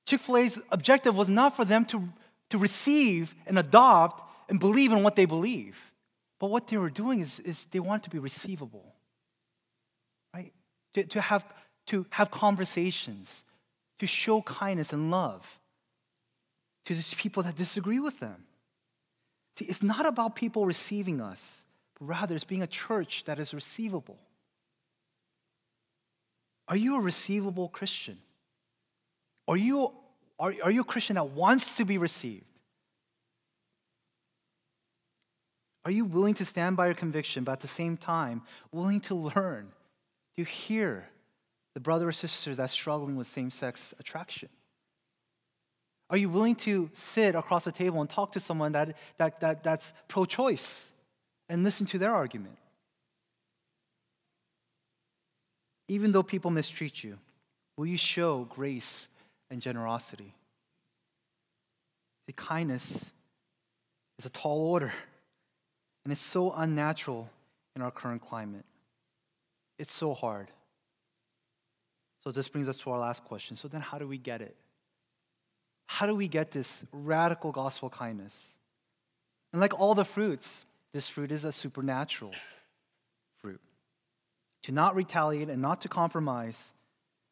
Chick 0.06 0.20
fil 0.20 0.38
A's 0.38 0.60
objective 0.70 1.16
was 1.16 1.28
not 1.28 1.54
for 1.54 1.64
them 1.64 1.84
to, 1.86 2.08
to 2.50 2.58
receive 2.58 3.34
and 3.46 3.58
adopt 3.58 4.31
and 4.52 4.60
believe 4.60 4.92
in 4.92 5.02
what 5.02 5.16
they 5.16 5.24
believe. 5.24 5.94
But 6.38 6.50
what 6.50 6.66
they 6.66 6.76
were 6.76 6.90
doing 6.90 7.20
is, 7.20 7.40
is 7.40 7.64
they 7.70 7.80
wanted 7.80 8.02
to 8.02 8.10
be 8.10 8.18
receivable, 8.18 8.94
right? 10.34 10.52
To, 10.92 11.04
to, 11.04 11.22
have, 11.22 11.42
to 11.86 12.04
have 12.10 12.30
conversations, 12.30 13.44
to 13.98 14.06
show 14.06 14.42
kindness 14.42 14.92
and 14.92 15.10
love 15.10 15.58
to 16.84 16.92
these 16.92 17.14
people 17.14 17.42
that 17.44 17.56
disagree 17.56 17.98
with 17.98 18.20
them. 18.20 18.44
See, 19.56 19.64
it's 19.64 19.82
not 19.82 20.04
about 20.04 20.36
people 20.36 20.66
receiving 20.66 21.22
us, 21.22 21.64
but 21.98 22.04
rather 22.04 22.34
it's 22.34 22.44
being 22.44 22.62
a 22.62 22.66
church 22.66 23.24
that 23.24 23.38
is 23.38 23.54
receivable. 23.54 24.18
Are 26.68 26.76
you 26.76 26.96
a 26.96 27.00
receivable 27.00 27.68
Christian? 27.68 28.18
Are 29.48 29.56
you, 29.56 29.94
are, 30.38 30.52
are 30.62 30.70
you 30.70 30.82
a 30.82 30.84
Christian 30.84 31.14
that 31.14 31.30
wants 31.30 31.78
to 31.78 31.86
be 31.86 31.96
received? 31.96 32.44
Are 35.84 35.90
you 35.90 36.04
willing 36.04 36.34
to 36.34 36.44
stand 36.44 36.76
by 36.76 36.86
your 36.86 36.94
conviction, 36.94 37.44
but 37.44 37.52
at 37.52 37.60
the 37.60 37.68
same 37.68 37.96
time, 37.96 38.42
willing 38.70 39.00
to 39.00 39.14
learn, 39.14 39.72
to 40.36 40.44
hear 40.44 41.08
the 41.74 41.80
brother 41.80 42.08
or 42.08 42.12
sister 42.12 42.54
that's 42.54 42.72
struggling 42.72 43.16
with 43.16 43.26
same 43.26 43.50
sex 43.50 43.92
attraction? 43.98 44.48
Are 46.08 46.16
you 46.16 46.28
willing 46.28 46.56
to 46.56 46.90
sit 46.92 47.34
across 47.34 47.64
the 47.64 47.72
table 47.72 48.00
and 48.00 48.08
talk 48.08 48.32
to 48.32 48.40
someone 48.40 48.72
that, 48.72 48.96
that, 49.16 49.40
that, 49.40 49.64
that's 49.64 49.94
pro 50.08 50.24
choice 50.24 50.92
and 51.48 51.64
listen 51.64 51.86
to 51.86 51.98
their 51.98 52.14
argument? 52.14 52.58
Even 55.88 56.12
though 56.12 56.22
people 56.22 56.50
mistreat 56.50 57.02
you, 57.02 57.18
will 57.76 57.86
you 57.86 57.96
show 57.96 58.44
grace 58.44 59.08
and 59.50 59.60
generosity? 59.60 60.34
The 62.26 62.34
kindness 62.34 63.10
is 64.18 64.26
a 64.26 64.30
tall 64.30 64.62
order. 64.62 64.92
And 66.04 66.12
it's 66.12 66.20
so 66.20 66.52
unnatural 66.52 67.30
in 67.76 67.82
our 67.82 67.90
current 67.90 68.22
climate. 68.22 68.64
It's 69.78 69.94
so 69.94 70.14
hard. 70.14 70.48
So 72.22 72.30
this 72.30 72.48
brings 72.48 72.68
us 72.68 72.76
to 72.78 72.90
our 72.90 72.98
last 72.98 73.24
question. 73.24 73.56
So 73.56 73.68
then, 73.68 73.80
how 73.80 73.98
do 73.98 74.06
we 74.06 74.18
get 74.18 74.40
it? 74.40 74.56
How 75.86 76.06
do 76.06 76.14
we 76.14 76.28
get 76.28 76.52
this 76.52 76.84
radical 76.92 77.52
gospel 77.52 77.90
kindness? 77.90 78.56
And 79.52 79.60
like 79.60 79.78
all 79.78 79.94
the 79.94 80.04
fruits, 80.04 80.64
this 80.92 81.08
fruit 81.08 81.32
is 81.32 81.44
a 81.44 81.52
supernatural 81.52 82.32
fruit. 83.40 83.60
To 84.64 84.72
not 84.72 84.94
retaliate 84.94 85.50
and 85.50 85.60
not 85.60 85.80
to 85.82 85.88
compromise 85.88 86.72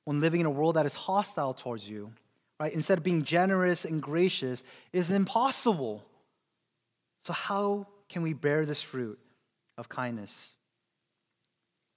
when 0.04 0.20
living 0.20 0.40
in 0.40 0.46
a 0.46 0.50
world 0.50 0.76
that 0.76 0.86
is 0.86 0.96
hostile 0.96 1.54
towards 1.54 1.88
you, 1.88 2.12
right? 2.58 2.72
Instead 2.72 2.98
of 2.98 3.04
being 3.04 3.22
generous 3.22 3.84
and 3.84 4.02
gracious, 4.02 4.64
is 4.92 5.10
impossible. 5.10 6.04
So, 7.22 7.32
how 7.32 7.86
can 8.10 8.22
we 8.22 8.34
bear 8.34 8.66
this 8.66 8.82
fruit 8.82 9.18
of 9.78 9.88
kindness? 9.88 10.54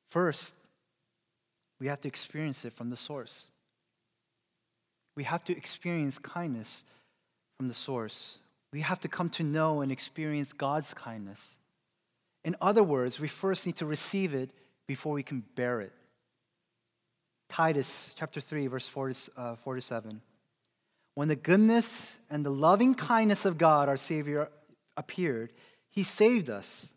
First, 0.10 0.54
we 1.80 1.88
have 1.88 2.00
to 2.02 2.08
experience 2.08 2.64
it 2.64 2.72
from 2.72 2.90
the 2.90 2.96
source. 2.96 3.50
We 5.16 5.24
have 5.26 5.44
to 5.46 5.58
experience 5.58 6.20
kindness 6.20 6.86
from 7.58 7.68
the 7.68 7.74
source. 7.74 8.40
We 8.72 8.82
have 8.82 9.00
to 9.02 9.08
come 9.08 9.30
to 9.32 9.44
know 9.44 9.82
and 9.82 9.92
experience 9.92 10.54
God's 10.54 10.94
kindness. 10.94 11.60
In 12.46 12.56
other 12.62 12.84
words, 12.84 13.20
we 13.20 13.28
first 13.28 13.66
need 13.66 13.76
to 13.78 13.86
receive 13.86 14.34
it 14.34 14.52
before 14.88 15.14
we 15.14 15.24
can 15.24 15.44
bear 15.56 15.82
it. 15.82 15.94
Titus 17.50 18.14
chapter 18.18 18.40
3, 18.40 18.68
verse 18.68 18.88
4 18.88 19.14
to, 19.14 19.32
uh, 19.38 19.56
4 19.58 19.76
to 19.76 19.82
7. 19.82 20.22
When 21.16 21.28
the 21.28 21.36
goodness 21.36 22.18
and 22.30 22.46
the 22.46 22.52
loving 22.52 22.96
kindness 22.96 23.46
of 23.46 23.58
God, 23.58 23.90
our 23.90 23.98
Savior, 23.98 24.50
appeared, 24.98 25.52
he 25.94 26.02
saved 26.02 26.50
us, 26.50 26.96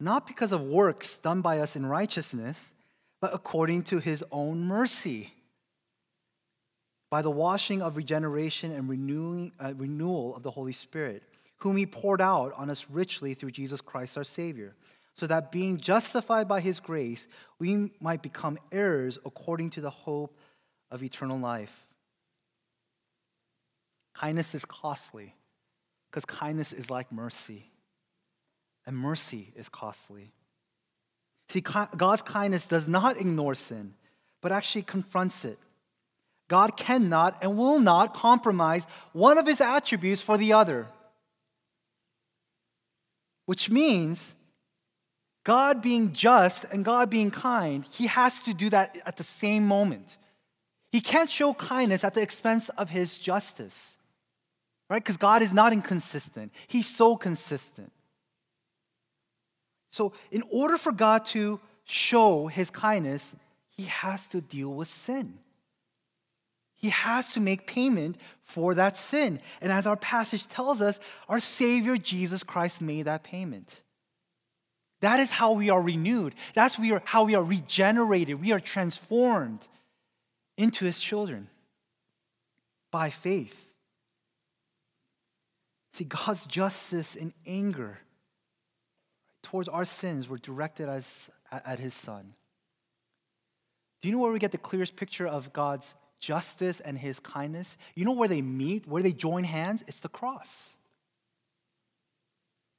not 0.00 0.26
because 0.26 0.50
of 0.50 0.62
works 0.62 1.18
done 1.18 1.42
by 1.42 1.58
us 1.58 1.76
in 1.76 1.84
righteousness, 1.84 2.72
but 3.20 3.34
according 3.34 3.82
to 3.82 3.98
his 3.98 4.24
own 4.32 4.62
mercy. 4.62 5.34
By 7.10 7.20
the 7.20 7.30
washing 7.30 7.82
of 7.82 7.98
regeneration 7.98 8.72
and 8.72 8.88
renewing, 8.88 9.52
uh, 9.60 9.74
renewal 9.76 10.34
of 10.34 10.42
the 10.42 10.52
Holy 10.52 10.72
Spirit, 10.72 11.22
whom 11.58 11.76
he 11.76 11.84
poured 11.84 12.22
out 12.22 12.54
on 12.56 12.70
us 12.70 12.86
richly 12.88 13.34
through 13.34 13.50
Jesus 13.50 13.82
Christ 13.82 14.16
our 14.16 14.24
Savior, 14.24 14.74
so 15.16 15.26
that 15.26 15.52
being 15.52 15.76
justified 15.76 16.48
by 16.48 16.62
his 16.62 16.80
grace, 16.80 17.28
we 17.58 17.92
might 18.00 18.22
become 18.22 18.56
heirs 18.72 19.18
according 19.26 19.68
to 19.70 19.82
the 19.82 19.90
hope 19.90 20.34
of 20.90 21.02
eternal 21.02 21.38
life. 21.38 21.84
Kindness 24.14 24.54
is 24.54 24.64
costly 24.64 25.34
because 26.10 26.24
kindness 26.24 26.72
is 26.72 26.88
like 26.88 27.12
mercy 27.12 27.70
and 28.90 28.98
mercy 28.98 29.52
is 29.54 29.68
costly. 29.68 30.32
See, 31.48 31.60
God's 31.60 32.22
kindness 32.22 32.66
does 32.66 32.88
not 32.88 33.20
ignore 33.20 33.54
sin, 33.54 33.94
but 34.40 34.50
actually 34.50 34.82
confronts 34.82 35.44
it. 35.44 35.60
God 36.48 36.76
cannot 36.76 37.40
and 37.40 37.56
will 37.56 37.78
not 37.78 38.14
compromise 38.14 38.88
one 39.12 39.38
of 39.38 39.46
his 39.46 39.60
attributes 39.60 40.22
for 40.22 40.36
the 40.36 40.52
other. 40.52 40.88
Which 43.46 43.70
means 43.70 44.34
God 45.44 45.80
being 45.80 46.12
just 46.12 46.64
and 46.64 46.84
God 46.84 47.10
being 47.10 47.30
kind, 47.30 47.84
he 47.92 48.08
has 48.08 48.42
to 48.42 48.52
do 48.52 48.70
that 48.70 48.96
at 49.06 49.16
the 49.18 49.24
same 49.24 49.64
moment. 49.68 50.16
He 50.90 51.00
can't 51.00 51.30
show 51.30 51.54
kindness 51.54 52.02
at 52.02 52.14
the 52.14 52.22
expense 52.22 52.70
of 52.70 52.90
his 52.90 53.18
justice, 53.18 53.98
right? 54.88 55.00
Because 55.00 55.16
God 55.16 55.42
is 55.42 55.52
not 55.52 55.72
inconsistent, 55.72 56.50
he's 56.66 56.88
so 56.88 57.14
consistent. 57.14 57.92
So, 59.90 60.12
in 60.30 60.42
order 60.50 60.78
for 60.78 60.92
God 60.92 61.26
to 61.26 61.60
show 61.84 62.46
his 62.46 62.70
kindness, 62.70 63.34
he 63.68 63.84
has 63.84 64.26
to 64.28 64.40
deal 64.40 64.70
with 64.70 64.88
sin. 64.88 65.38
He 66.76 66.88
has 66.88 67.34
to 67.34 67.40
make 67.40 67.66
payment 67.66 68.16
for 68.42 68.74
that 68.74 68.96
sin. 68.96 69.38
And 69.60 69.70
as 69.70 69.86
our 69.86 69.96
passage 69.96 70.46
tells 70.46 70.80
us, 70.80 70.98
our 71.28 71.40
Savior 71.40 71.96
Jesus 71.96 72.42
Christ 72.42 72.80
made 72.80 73.02
that 73.02 73.22
payment. 73.22 73.82
That 75.00 75.20
is 75.20 75.30
how 75.30 75.52
we 75.52 75.70
are 75.70 75.80
renewed. 75.80 76.34
That's 76.54 76.78
how 77.04 77.24
we 77.24 77.34
are 77.34 77.42
regenerated. 77.44 78.40
We 78.40 78.52
are 78.52 78.60
transformed 78.60 79.66
into 80.56 80.84
his 80.84 81.00
children 81.00 81.48
by 82.90 83.10
faith. 83.10 83.68
See, 85.92 86.04
God's 86.04 86.46
justice 86.46 87.16
and 87.16 87.32
anger 87.46 87.98
towards 89.50 89.68
our 89.68 89.84
sins 89.84 90.28
were 90.28 90.38
directed 90.38 90.88
as, 90.88 91.28
at 91.50 91.80
his 91.80 91.92
son. 91.92 92.34
Do 94.00 94.08
you 94.08 94.14
know 94.14 94.20
where 94.20 94.30
we 94.30 94.38
get 94.38 94.52
the 94.52 94.58
clearest 94.58 94.94
picture 94.94 95.26
of 95.26 95.52
God's 95.52 95.92
justice 96.20 96.78
and 96.78 96.96
his 96.96 97.18
kindness? 97.18 97.76
You 97.96 98.04
know 98.04 98.12
where 98.12 98.28
they 98.28 98.42
meet, 98.42 98.86
where 98.86 99.02
they 99.02 99.12
join 99.12 99.42
hands? 99.42 99.82
It's 99.88 99.98
the 99.98 100.08
cross. 100.08 100.76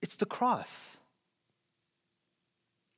It's 0.02 0.16
the 0.16 0.26
cross. 0.26 0.96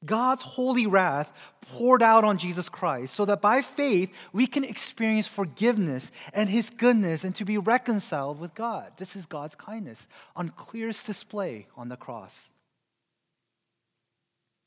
God's 0.06 0.44
holy 0.44 0.86
wrath 0.86 1.34
poured 1.62 2.04
out 2.04 2.24
on 2.24 2.38
Jesus 2.38 2.70
Christ 2.70 3.16
so 3.16 3.26
that 3.26 3.42
by 3.42 3.62
faith 3.62 4.14
we 4.34 4.46
can 4.46 4.64
experience 4.64 5.26
forgiveness 5.26 6.12
and 6.34 6.48
his 6.48 6.70
goodness 6.70 7.24
and 7.24 7.36
to 7.38 7.46
be 7.46 7.58
reconciled 7.58 8.40
with 8.40 8.54
God. 8.54 8.92
This 8.98 9.16
is 9.16 9.26
God's 9.26 9.56
kindness 9.56 10.08
on 10.36 10.50
clearest 10.50 11.08
display 11.08 11.66
on 11.76 11.90
the 11.90 11.98
cross. 11.98 12.52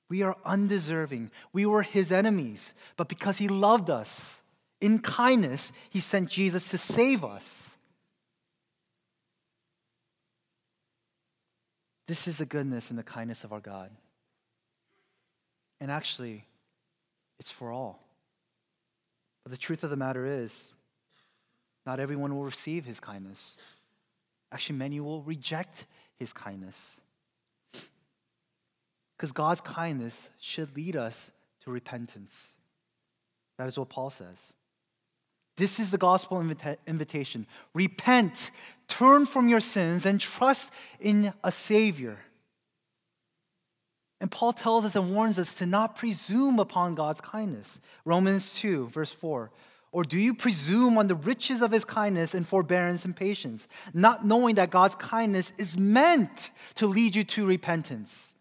We 0.09 0.23
are 0.23 0.37
undeserving. 0.45 1.31
We 1.53 1.67
were 1.67 1.83
his 1.83 2.13
enemies. 2.13 2.75
But 2.97 3.09
because 3.09 3.39
he 3.39 3.49
loved 3.49 3.91
us 3.91 4.43
in 4.81 5.01
kindness, 5.01 5.73
he 5.91 6.01
sent 6.01 6.29
Jesus 6.29 6.71
to 6.71 6.79
save 6.79 7.25
us. 7.25 7.77
This 12.07 12.29
is 12.29 12.39
the 12.39 12.47
goodness 12.47 12.91
and 12.91 12.99
the 12.99 13.03
kindness 13.03 13.43
of 13.43 13.53
our 13.53 13.61
God. 13.61 13.91
And 15.81 15.91
actually, 15.91 16.45
it's 17.39 17.51
for 17.51 17.73
all. 17.73 18.01
But 19.43 19.51
the 19.51 19.59
truth 19.59 19.85
of 19.85 19.91
the 19.91 19.97
matter 19.97 20.25
is, 20.25 20.73
not 21.85 22.01
everyone 22.01 22.35
will 22.35 22.45
receive 22.45 22.85
his 22.85 23.01
kindness. 23.01 23.59
Actually, 24.53 24.79
many 24.79 25.01
will 25.01 25.23
reject 25.23 25.87
his 26.19 26.33
kindness. 26.33 27.01
Because 29.17 29.33
God's 29.33 29.61
kindness 29.61 30.29
should 30.41 30.77
lead 30.77 30.97
us 30.97 31.31
to 31.65 31.71
repentance. 31.71 32.57
That 33.59 33.69
is 33.69 33.79
what 33.79 33.89
Paul 33.89 34.11
says. 34.11 34.53
This 35.57 35.81
is 35.81 35.91
the 35.91 35.99
gospel 35.99 36.39
invita- 36.39 36.77
invitation. 36.87 37.47
Repent, 37.73 38.51
turn 38.89 39.25
from 39.25 39.49
your 39.49 39.61
sins, 39.61 40.05
and 40.05 40.21
trust 40.21 40.71
in 41.01 41.33
a 41.43 41.51
Savior. 41.51 42.19
And 44.21 44.31
Paul 44.31 44.53
tells 44.53 44.85
us 44.85 44.97
and 44.97 45.15
warns 45.15 45.39
us 45.39 45.55
to 45.57 45.67
not 45.67 45.97
presume 45.97 46.59
upon 46.59 46.95
God's 46.95 47.21
kindness. 47.21 47.81
Romans 48.05 48.55
2, 48.55 48.89
verse 48.89 49.13
4. 49.13 49.51
Or 49.93 50.05
do 50.05 50.19
you 50.19 50.35
presume 50.35 50.99
on 50.99 51.07
the 51.07 51.15
riches 51.15 51.63
of 51.63 51.71
his 51.71 51.85
kindness 51.85 52.35
and 52.35 52.47
forbearance 52.47 53.07
and 53.07 53.17
patience, 53.17 53.67
not 53.95 54.27
knowing 54.27 54.57
that 54.57 54.71
God's 54.71 54.95
kindness 54.95 55.53
is 55.59 55.79
meant 55.79 56.51
to 56.75 56.87
lead 56.87 57.17
you 57.17 57.25
to 57.25 57.47
repentance? 57.47 58.35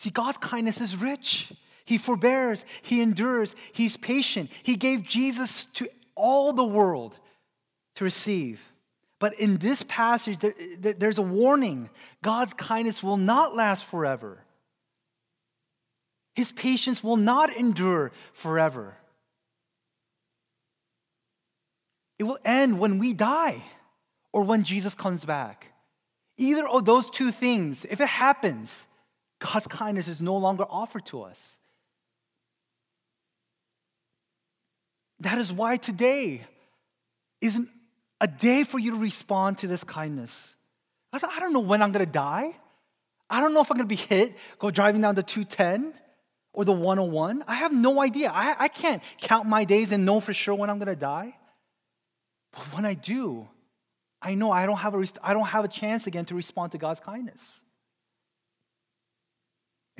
See, 0.00 0.08
God's 0.08 0.38
kindness 0.38 0.80
is 0.80 0.96
rich. 0.96 1.52
He 1.84 1.98
forbears, 1.98 2.64
He 2.80 3.02
endures, 3.02 3.54
He's 3.72 3.98
patient. 3.98 4.50
He 4.62 4.74
gave 4.76 5.04
Jesus 5.04 5.66
to 5.74 5.90
all 6.14 6.54
the 6.54 6.64
world 6.64 7.18
to 7.96 8.04
receive. 8.04 8.66
But 9.18 9.38
in 9.38 9.58
this 9.58 9.82
passage, 9.82 10.38
there, 10.38 10.54
there's 10.94 11.18
a 11.18 11.22
warning 11.22 11.90
God's 12.22 12.54
kindness 12.54 13.02
will 13.02 13.18
not 13.18 13.54
last 13.54 13.84
forever, 13.84 14.38
His 16.34 16.50
patience 16.50 17.04
will 17.04 17.18
not 17.18 17.54
endure 17.54 18.10
forever. 18.32 18.96
It 22.18 22.24
will 22.24 22.38
end 22.42 22.78
when 22.78 22.98
we 22.98 23.12
die 23.12 23.62
or 24.32 24.44
when 24.44 24.62
Jesus 24.64 24.94
comes 24.94 25.26
back. 25.26 25.74
Either 26.38 26.66
of 26.66 26.86
those 26.86 27.10
two 27.10 27.30
things, 27.30 27.84
if 27.84 28.00
it 28.00 28.08
happens, 28.08 28.86
God's 29.40 29.66
kindness 29.66 30.06
is 30.06 30.20
no 30.20 30.36
longer 30.36 30.64
offered 30.68 31.06
to 31.06 31.22
us. 31.22 31.58
That 35.20 35.38
is 35.38 35.52
why 35.52 35.76
today 35.76 36.42
isn't 37.40 37.68
a 38.20 38.26
day 38.26 38.64
for 38.64 38.78
you 38.78 38.92
to 38.92 38.96
respond 38.98 39.58
to 39.58 39.66
this 39.66 39.82
kindness. 39.82 40.56
I 41.12 41.18
said, 41.18 41.30
I 41.34 41.40
don't 41.40 41.52
know 41.52 41.60
when 41.60 41.82
I'm 41.82 41.90
gonna 41.90 42.06
die. 42.06 42.54
I 43.28 43.40
don't 43.40 43.54
know 43.54 43.60
if 43.60 43.70
I'm 43.70 43.76
gonna 43.76 43.86
be 43.86 43.96
hit, 43.96 44.36
go 44.58 44.70
driving 44.70 45.00
down 45.00 45.14
the 45.14 45.22
210 45.22 45.94
or 46.52 46.64
the 46.64 46.72
101. 46.72 47.44
I 47.46 47.54
have 47.54 47.72
no 47.72 48.00
idea. 48.00 48.30
I, 48.32 48.54
I 48.58 48.68
can't 48.68 49.02
count 49.20 49.48
my 49.48 49.64
days 49.64 49.92
and 49.92 50.04
know 50.04 50.20
for 50.20 50.34
sure 50.34 50.54
when 50.54 50.68
I'm 50.68 50.78
gonna 50.78 50.96
die. 50.96 51.34
But 52.52 52.60
when 52.74 52.84
I 52.84 52.94
do, 52.94 53.48
I 54.20 54.34
know 54.34 54.50
I 54.50 54.66
don't 54.66 54.78
have 54.78 54.94
a, 54.94 55.06
I 55.22 55.32
don't 55.32 55.46
have 55.46 55.64
a 55.64 55.68
chance 55.68 56.06
again 56.06 56.26
to 56.26 56.34
respond 56.34 56.72
to 56.72 56.78
God's 56.78 57.00
kindness. 57.00 57.62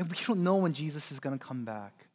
And 0.00 0.08
we 0.08 0.16
don't 0.26 0.42
know 0.42 0.56
when 0.56 0.72
Jesus 0.72 1.12
is 1.12 1.20
gonna 1.20 1.36
come 1.36 1.66
back. 1.66 2.06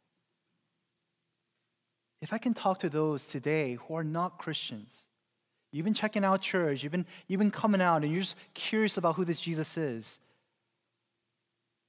If 2.20 2.32
I 2.32 2.38
can 2.38 2.52
talk 2.52 2.80
to 2.80 2.88
those 2.88 3.28
today 3.28 3.74
who 3.74 3.94
are 3.94 4.02
not 4.02 4.38
Christians, 4.38 5.06
you've 5.70 5.84
been 5.84 5.94
checking 5.94 6.24
out 6.24 6.42
church, 6.42 6.82
you've 6.82 6.90
been, 6.90 7.06
you've 7.28 7.38
been 7.38 7.52
coming 7.52 7.80
out, 7.80 8.02
and 8.02 8.10
you're 8.10 8.22
just 8.22 8.34
curious 8.54 8.96
about 8.96 9.14
who 9.14 9.24
this 9.24 9.38
Jesus 9.38 9.76
is, 9.76 10.18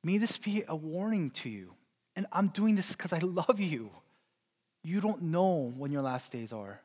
may 0.04 0.20
this 0.20 0.38
be 0.38 0.64
a 0.68 0.76
warning 0.76 1.32
to 1.32 1.50
you. 1.50 1.74
And 2.16 2.28
I'm 2.32 2.50
doing 2.50 2.76
this 2.76 2.92
because 2.92 3.12
I 3.12 3.18
love 3.18 3.60
you. 3.60 3.90
You 4.84 5.02
don't 5.02 5.24
know 5.24 5.74
when 5.76 5.92
your 5.92 6.04
last 6.04 6.32
days 6.32 6.54
are. 6.54 6.80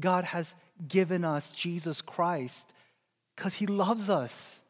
God 0.00 0.24
has 0.24 0.56
given 0.88 1.24
us 1.24 1.52
Jesus 1.52 2.00
Christ 2.00 2.68
because 3.36 3.54
He 3.54 3.66
loves 3.66 4.10
us. 4.10 4.60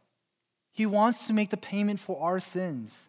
He 0.75 0.85
wants 0.85 1.27
to 1.29 1.33
make 1.33 1.49
the 1.49 1.57
payment 1.57 1.99
for 1.99 2.23
our 2.23 2.39
sins. 2.39 3.09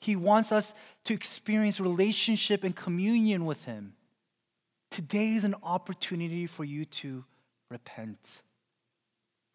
He 0.00 0.16
wants 0.16 0.50
us 0.50 0.74
to 1.04 1.14
experience 1.14 1.78
relationship 1.78 2.64
and 2.64 2.74
communion 2.74 3.44
with 3.44 3.64
Him. 3.66 3.94
Today 4.90 5.34
is 5.34 5.44
an 5.44 5.54
opportunity 5.62 6.46
for 6.46 6.64
you 6.64 6.84
to 6.86 7.24
repent. 7.70 8.40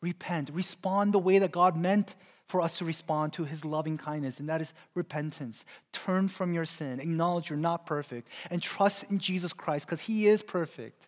Repent. 0.01 0.51
Respond 0.53 1.13
the 1.13 1.19
way 1.19 1.39
that 1.39 1.51
God 1.51 1.75
meant 1.75 2.15
for 2.47 2.62
us 2.62 2.77
to 2.77 2.86
respond 2.86 3.34
to 3.34 3.43
His 3.43 3.65
loving 3.65 3.97
kindness, 3.97 4.39
and 4.39 4.47
that 4.49 4.62
is 4.62 4.73
repentance. 4.93 5.65
Turn 5.91 6.27
from 6.27 6.53
your 6.53 6.65
sin, 6.65 6.99
acknowledge 6.99 7.49
you're 7.49 7.58
not 7.58 7.88
perfect, 7.88 8.27
and 8.51 8.62
trust 8.62 9.10
in 9.10 9.17
Jesus 9.17 9.51
Christ 9.51 9.88
because 9.88 10.01
He 10.01 10.27
is 10.27 10.43
perfect. 10.43 11.08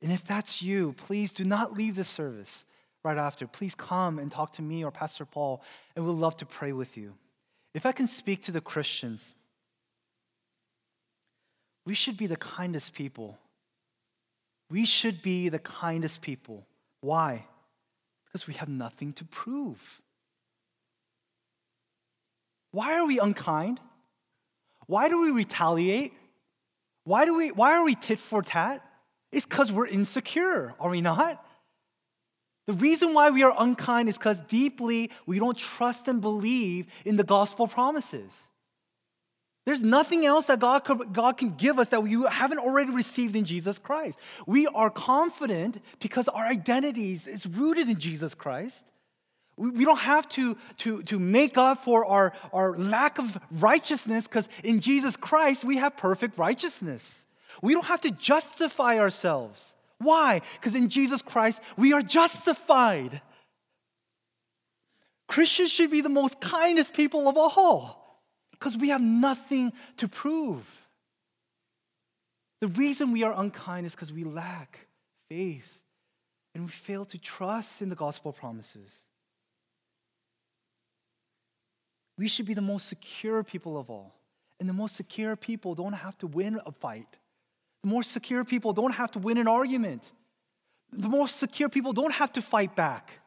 And 0.00 0.12
if 0.12 0.24
that's 0.24 0.62
you, 0.62 0.92
please 0.92 1.32
do 1.32 1.44
not 1.44 1.76
leave 1.76 1.96
this 1.96 2.08
service 2.08 2.64
right 3.04 3.18
after. 3.18 3.46
Please 3.46 3.74
come 3.74 4.18
and 4.18 4.32
talk 4.32 4.54
to 4.54 4.62
me 4.62 4.82
or 4.82 4.90
Pastor 4.90 5.24
Paul, 5.24 5.62
and 5.94 6.04
we'd 6.04 6.12
love 6.12 6.36
to 6.38 6.46
pray 6.46 6.72
with 6.72 6.96
you. 6.96 7.14
If 7.74 7.86
I 7.86 7.92
can 7.92 8.08
speak 8.08 8.42
to 8.44 8.52
the 8.52 8.60
Christians, 8.60 9.34
we 11.84 11.94
should 11.94 12.16
be 12.16 12.26
the 12.26 12.36
kindest 12.36 12.94
people. 12.94 13.38
We 14.70 14.86
should 14.86 15.20
be 15.22 15.50
the 15.50 15.58
kindest 15.58 16.22
people. 16.22 16.66
Why? 17.00 17.44
Because 18.24 18.46
we 18.46 18.54
have 18.54 18.68
nothing 18.68 19.12
to 19.14 19.24
prove. 19.24 20.00
Why 22.72 22.98
are 22.98 23.06
we 23.06 23.18
unkind? 23.18 23.80
Why 24.86 25.08
do 25.08 25.20
we 25.20 25.30
retaliate? 25.30 26.12
Why, 27.04 27.26
do 27.26 27.36
we, 27.36 27.50
why 27.52 27.76
are 27.76 27.84
we 27.84 27.94
tit 27.94 28.18
for 28.18 28.42
tat? 28.42 28.82
It's 29.30 29.44
because 29.44 29.70
we're 29.70 29.86
insecure, 29.86 30.74
are 30.80 30.90
we 30.90 31.02
not? 31.02 31.44
The 32.66 32.72
reason 32.74 33.12
why 33.12 33.30
we 33.30 33.42
are 33.42 33.54
unkind 33.58 34.08
is 34.08 34.16
because 34.16 34.40
deeply 34.40 35.10
we 35.26 35.38
don't 35.38 35.56
trust 35.56 36.08
and 36.08 36.20
believe 36.20 36.86
in 37.04 37.16
the 37.16 37.24
gospel 37.24 37.66
promises. 37.66 38.46
There's 39.66 39.82
nothing 39.82 40.26
else 40.26 40.46
that 40.46 40.60
God, 40.60 40.84
could, 40.84 41.12
God 41.12 41.38
can 41.38 41.50
give 41.50 41.78
us 41.78 41.88
that 41.88 42.02
we 42.02 42.22
haven't 42.30 42.58
already 42.58 42.90
received 42.90 43.34
in 43.34 43.44
Jesus 43.44 43.78
Christ. 43.78 44.18
We 44.46 44.66
are 44.68 44.90
confident 44.90 45.80
because 46.00 46.28
our 46.28 46.44
identity 46.44 47.14
is 47.14 47.46
rooted 47.46 47.88
in 47.88 47.98
Jesus 47.98 48.34
Christ. 48.34 48.86
We, 49.56 49.70
we 49.70 49.84
don't 49.84 50.00
have 50.00 50.28
to, 50.30 50.56
to, 50.78 51.02
to 51.04 51.18
make 51.18 51.56
up 51.56 51.82
for 51.82 52.04
our, 52.04 52.34
our 52.52 52.76
lack 52.76 53.18
of 53.18 53.38
righteousness 53.50 54.26
because 54.26 54.48
in 54.62 54.80
Jesus 54.80 55.16
Christ 55.16 55.64
we 55.64 55.76
have 55.78 55.96
perfect 55.96 56.36
righteousness. 56.36 57.24
We 57.62 57.72
don't 57.72 57.86
have 57.86 58.02
to 58.02 58.10
justify 58.10 58.98
ourselves. 58.98 59.76
Why? 60.04 60.40
Because 60.54 60.74
in 60.74 60.88
Jesus 60.88 61.22
Christ, 61.22 61.60
we 61.76 61.92
are 61.92 62.02
justified. 62.02 63.20
Christians 65.26 65.70
should 65.70 65.90
be 65.90 66.00
the 66.00 66.08
most 66.08 66.40
kindest 66.40 66.94
people 66.94 67.28
of 67.28 67.36
all 67.36 68.20
because 68.52 68.76
we 68.76 68.90
have 68.90 69.00
nothing 69.00 69.72
to 69.96 70.08
prove. 70.08 70.64
The 72.60 72.68
reason 72.68 73.12
we 73.12 73.22
are 73.24 73.34
unkind 73.36 73.86
is 73.86 73.94
because 73.94 74.12
we 74.12 74.24
lack 74.24 74.86
faith 75.28 75.80
and 76.54 76.64
we 76.64 76.70
fail 76.70 77.04
to 77.06 77.18
trust 77.18 77.82
in 77.82 77.88
the 77.88 77.96
gospel 77.96 78.32
promises. 78.32 79.06
We 82.16 82.28
should 82.28 82.46
be 82.46 82.54
the 82.54 82.62
most 82.62 82.88
secure 82.88 83.42
people 83.42 83.76
of 83.76 83.90
all. 83.90 84.14
And 84.60 84.68
the 84.68 84.72
most 84.72 84.94
secure 84.94 85.34
people 85.34 85.74
don't 85.74 85.92
have 85.92 86.16
to 86.18 86.26
win 86.26 86.60
a 86.64 86.70
fight. 86.70 87.08
The 87.84 87.90
more 87.90 88.02
secure 88.02 88.46
people 88.46 88.72
don't 88.72 88.94
have 88.94 89.10
to 89.10 89.18
win 89.18 89.36
an 89.36 89.46
argument. 89.46 90.10
The 90.90 91.10
more 91.10 91.28
secure 91.28 91.68
people 91.68 91.92
don't 91.92 92.14
have 92.14 92.32
to 92.32 92.40
fight 92.40 92.74
back. 92.74 93.20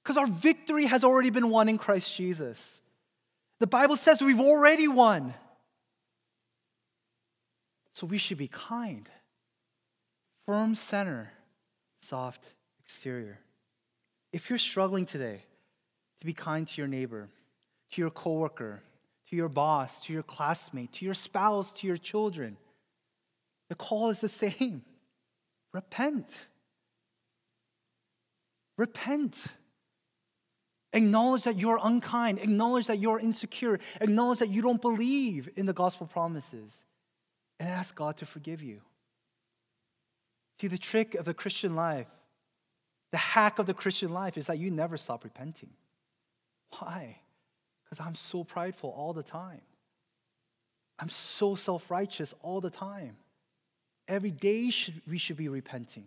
Because 0.00 0.16
our 0.16 0.28
victory 0.28 0.86
has 0.86 1.02
already 1.02 1.30
been 1.30 1.50
won 1.50 1.68
in 1.68 1.76
Christ 1.76 2.16
Jesus. 2.16 2.80
The 3.58 3.66
Bible 3.66 3.96
says 3.96 4.22
we've 4.22 4.40
already 4.40 4.86
won. 4.86 5.34
So 7.90 8.06
we 8.06 8.18
should 8.18 8.38
be 8.38 8.46
kind, 8.46 9.08
firm 10.46 10.76
center, 10.76 11.32
soft 11.98 12.52
exterior. 12.78 13.40
If 14.32 14.48
you're 14.48 14.60
struggling 14.60 15.06
today 15.06 15.40
to 16.20 16.26
be 16.26 16.34
kind 16.34 16.68
to 16.68 16.80
your 16.80 16.86
neighbor, 16.86 17.28
to 17.90 18.00
your 18.00 18.10
coworker, 18.10 18.80
to 19.28 19.34
your 19.34 19.48
boss, 19.48 20.02
to 20.02 20.12
your 20.12 20.22
classmate, 20.22 20.92
to 20.92 21.04
your 21.04 21.14
spouse, 21.14 21.72
to 21.72 21.88
your 21.88 21.96
children, 21.96 22.58
the 23.74 23.78
call 23.78 24.10
is 24.10 24.20
the 24.20 24.28
same 24.28 24.82
repent. 25.72 26.46
Repent. 28.76 29.48
Acknowledge 30.92 31.42
that 31.42 31.56
you're 31.56 31.80
unkind. 31.82 32.38
Acknowledge 32.38 32.86
that 32.86 33.00
you're 33.00 33.18
insecure. 33.18 33.80
Acknowledge 34.00 34.38
that 34.38 34.50
you 34.50 34.62
don't 34.62 34.80
believe 34.80 35.48
in 35.56 35.66
the 35.66 35.72
gospel 35.72 36.06
promises. 36.06 36.84
And 37.58 37.68
ask 37.68 37.96
God 37.96 38.16
to 38.18 38.26
forgive 38.26 38.62
you. 38.62 38.80
See, 40.60 40.68
the 40.68 40.78
trick 40.78 41.16
of 41.16 41.24
the 41.24 41.34
Christian 41.34 41.74
life, 41.74 42.06
the 43.10 43.18
hack 43.18 43.58
of 43.58 43.66
the 43.66 43.74
Christian 43.74 44.12
life 44.12 44.38
is 44.38 44.46
that 44.46 44.58
you 44.58 44.70
never 44.70 44.96
stop 44.96 45.24
repenting. 45.24 45.70
Why? 46.78 47.16
Because 47.82 47.98
I'm 47.98 48.14
so 48.14 48.44
prideful 48.44 48.90
all 48.90 49.12
the 49.12 49.24
time. 49.24 49.62
I'm 51.00 51.08
so 51.08 51.56
self 51.56 51.90
righteous 51.90 52.36
all 52.40 52.60
the 52.60 52.70
time. 52.70 53.16
Every 54.06 54.30
day 54.30 54.70
should, 54.70 55.00
we 55.08 55.18
should 55.18 55.36
be 55.36 55.48
repenting. 55.48 56.04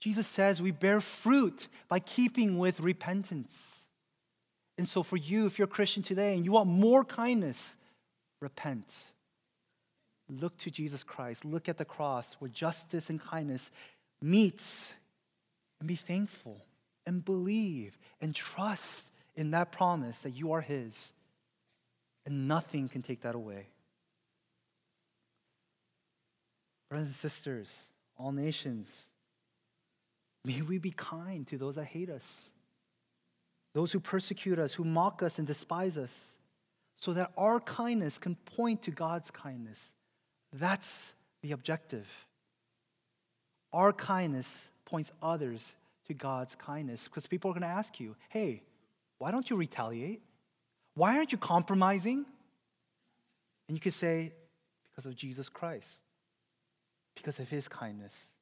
Jesus 0.00 0.26
says 0.26 0.60
we 0.60 0.72
bear 0.72 1.00
fruit 1.00 1.68
by 1.88 2.00
keeping 2.00 2.58
with 2.58 2.80
repentance. 2.80 3.86
And 4.76 4.88
so, 4.88 5.02
for 5.02 5.16
you, 5.16 5.46
if 5.46 5.58
you're 5.58 5.66
a 5.66 5.70
Christian 5.70 6.02
today 6.02 6.34
and 6.34 6.44
you 6.44 6.52
want 6.52 6.68
more 6.68 7.04
kindness, 7.04 7.76
repent. 8.40 9.12
Look 10.28 10.56
to 10.58 10.70
Jesus 10.70 11.04
Christ. 11.04 11.44
Look 11.44 11.68
at 11.68 11.78
the 11.78 11.84
cross 11.84 12.34
where 12.34 12.48
justice 12.48 13.10
and 13.10 13.20
kindness 13.20 13.70
meets 14.20 14.92
and 15.78 15.88
be 15.88 15.94
thankful 15.94 16.64
and 17.06 17.24
believe 17.24 17.98
and 18.20 18.34
trust 18.34 19.10
in 19.34 19.50
that 19.50 19.72
promise 19.72 20.22
that 20.22 20.30
you 20.30 20.52
are 20.52 20.60
His. 20.60 21.12
And 22.24 22.48
nothing 22.48 22.88
can 22.88 23.02
take 23.02 23.22
that 23.22 23.34
away. 23.34 23.66
Brothers 26.92 27.08
and 27.08 27.16
sisters, 27.16 27.84
all 28.18 28.32
nations, 28.32 29.06
may 30.44 30.60
we 30.60 30.76
be 30.76 30.90
kind 30.90 31.46
to 31.46 31.56
those 31.56 31.76
that 31.76 31.86
hate 31.86 32.10
us, 32.10 32.52
those 33.72 33.92
who 33.92 33.98
persecute 33.98 34.58
us, 34.58 34.74
who 34.74 34.84
mock 34.84 35.22
us 35.22 35.38
and 35.38 35.46
despise 35.46 35.96
us, 35.96 36.36
so 36.96 37.14
that 37.14 37.32
our 37.38 37.60
kindness 37.60 38.18
can 38.18 38.34
point 38.34 38.82
to 38.82 38.90
God's 38.90 39.30
kindness. 39.30 39.94
That's 40.52 41.14
the 41.40 41.52
objective. 41.52 42.26
our 43.72 43.92
kindness 43.92 44.70
points 44.84 45.12
others 45.22 45.74
to 46.06 46.14
God's 46.14 46.54
kindness. 46.54 47.08
Because 47.08 47.26
people 47.26 47.50
are 47.50 47.54
going 47.54 47.62
to 47.62 47.68
ask 47.68 47.98
you, 48.00 48.16
hey, 48.28 48.62
why 49.18 49.30
don't 49.30 49.48
you 49.48 49.56
retaliate? 49.56 50.20
Why 50.94 51.16
aren't 51.16 51.32
you 51.32 51.38
compromising? 51.38 52.26
And 53.68 53.76
you 53.76 53.80
could 53.80 53.94
say, 53.94 54.32
because 54.90 55.06
of 55.06 55.16
Jesus 55.16 55.48
Christ, 55.48 56.02
because 57.14 57.38
of 57.38 57.48
his 57.48 57.68
kindness, 57.68 58.36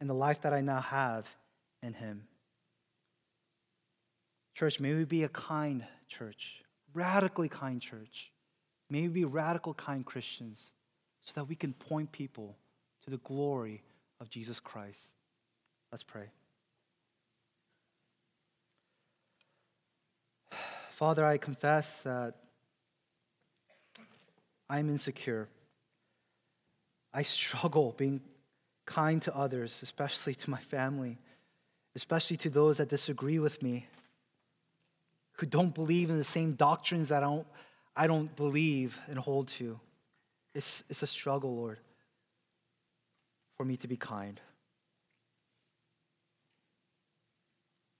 and 0.00 0.08
the 0.08 0.14
life 0.14 0.42
that 0.42 0.52
I 0.52 0.60
now 0.60 0.80
have 0.80 1.28
in 1.82 1.94
him. 1.94 2.24
Church, 4.54 4.80
may 4.80 4.94
we 4.94 5.04
be 5.04 5.24
a 5.24 5.28
kind 5.28 5.84
church, 6.08 6.62
radically 6.94 7.48
kind 7.48 7.80
church. 7.80 8.30
May 8.90 9.02
we 9.02 9.08
be 9.08 9.24
radical 9.24 9.74
kind 9.74 10.04
Christians 10.04 10.72
so 11.20 11.32
that 11.40 11.46
we 11.46 11.54
can 11.54 11.72
point 11.72 12.12
people 12.12 12.56
to 13.04 13.10
the 13.10 13.18
glory 13.18 13.82
of 14.20 14.28
Jesus 14.28 14.60
Christ. 14.60 15.14
Let's 15.90 16.02
pray. 16.02 16.30
Father, 20.90 21.24
I 21.24 21.38
confess 21.38 21.98
that 21.98 22.34
I'm 24.68 24.88
insecure. 24.88 25.48
I 27.14 27.22
struggle 27.22 27.94
being 27.96 28.20
kind 28.86 29.22
to 29.22 29.36
others, 29.36 29.82
especially 29.82 30.34
to 30.34 30.50
my 30.50 30.58
family, 30.58 31.18
especially 31.94 32.36
to 32.38 32.50
those 32.50 32.78
that 32.78 32.88
disagree 32.88 33.38
with 33.38 33.62
me, 33.62 33.86
who 35.38 35.46
don't 35.46 35.74
believe 35.74 36.10
in 36.10 36.18
the 36.18 36.24
same 36.24 36.52
doctrines 36.52 37.08
that 37.08 37.22
I 37.22 37.26
don't, 37.26 37.46
I 37.96 38.06
don't 38.06 38.34
believe 38.36 38.98
and 39.08 39.18
hold 39.18 39.48
to. 39.48 39.78
It's, 40.54 40.84
it's 40.88 41.02
a 41.02 41.06
struggle, 41.06 41.56
Lord, 41.56 41.78
for 43.56 43.64
me 43.64 43.76
to 43.78 43.88
be 43.88 43.96
kind. 43.96 44.40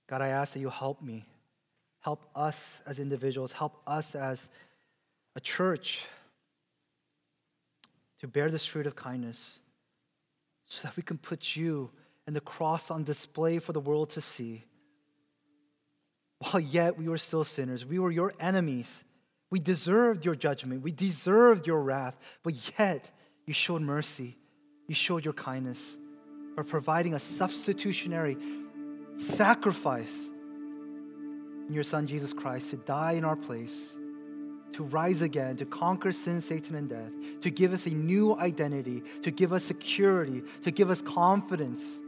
God, 0.08 0.20
I 0.20 0.28
ask 0.28 0.52
that 0.52 0.60
you 0.60 0.68
help 0.68 1.00
me. 1.00 1.24
Help 2.00 2.28
us 2.34 2.82
as 2.86 2.98
individuals, 2.98 3.52
help 3.52 3.80
us 3.86 4.14
as 4.14 4.50
a 5.36 5.40
church 5.40 6.04
to 8.22 8.28
bear 8.28 8.50
this 8.50 8.64
fruit 8.64 8.86
of 8.86 8.94
kindness 8.94 9.58
so 10.66 10.86
that 10.86 10.96
we 10.96 11.02
can 11.02 11.18
put 11.18 11.56
you 11.56 11.90
and 12.24 12.36
the 12.36 12.40
cross 12.40 12.88
on 12.88 13.02
display 13.02 13.58
for 13.58 13.72
the 13.72 13.80
world 13.80 14.10
to 14.10 14.20
see. 14.20 14.62
While 16.38 16.60
yet 16.60 16.96
we 16.96 17.08
were 17.08 17.18
still 17.18 17.42
sinners, 17.42 17.84
we 17.84 17.98
were 17.98 18.12
your 18.12 18.32
enemies. 18.38 19.04
We 19.50 19.58
deserved 19.58 20.24
your 20.24 20.36
judgment, 20.36 20.82
we 20.82 20.92
deserved 20.92 21.66
your 21.66 21.82
wrath, 21.82 22.16
but 22.44 22.54
yet 22.78 23.10
you 23.44 23.52
showed 23.52 23.82
mercy. 23.82 24.38
You 24.86 24.94
showed 24.94 25.24
your 25.24 25.34
kindness 25.34 25.98
by 26.56 26.62
providing 26.62 27.14
a 27.14 27.18
substitutionary 27.18 28.36
sacrifice 29.16 30.30
in 31.68 31.74
your 31.74 31.82
Son 31.82 32.06
Jesus 32.06 32.32
Christ 32.32 32.70
to 32.70 32.76
die 32.76 33.12
in 33.12 33.24
our 33.24 33.36
place, 33.36 33.96
to 34.72 34.84
rise 34.84 35.22
again, 35.22 35.56
to 35.56 35.64
conquer 35.64 36.12
sin, 36.12 36.40
Satan, 36.40 36.74
and 36.74 36.88
death, 36.88 37.10
to 37.42 37.50
give 37.50 37.72
us 37.72 37.86
a 37.86 37.90
new 37.90 38.36
identity, 38.36 39.02
to 39.22 39.30
give 39.30 39.52
us 39.52 39.64
security, 39.64 40.42
to 40.62 40.70
give 40.70 40.90
us 40.90 41.02
confidence 41.02 42.00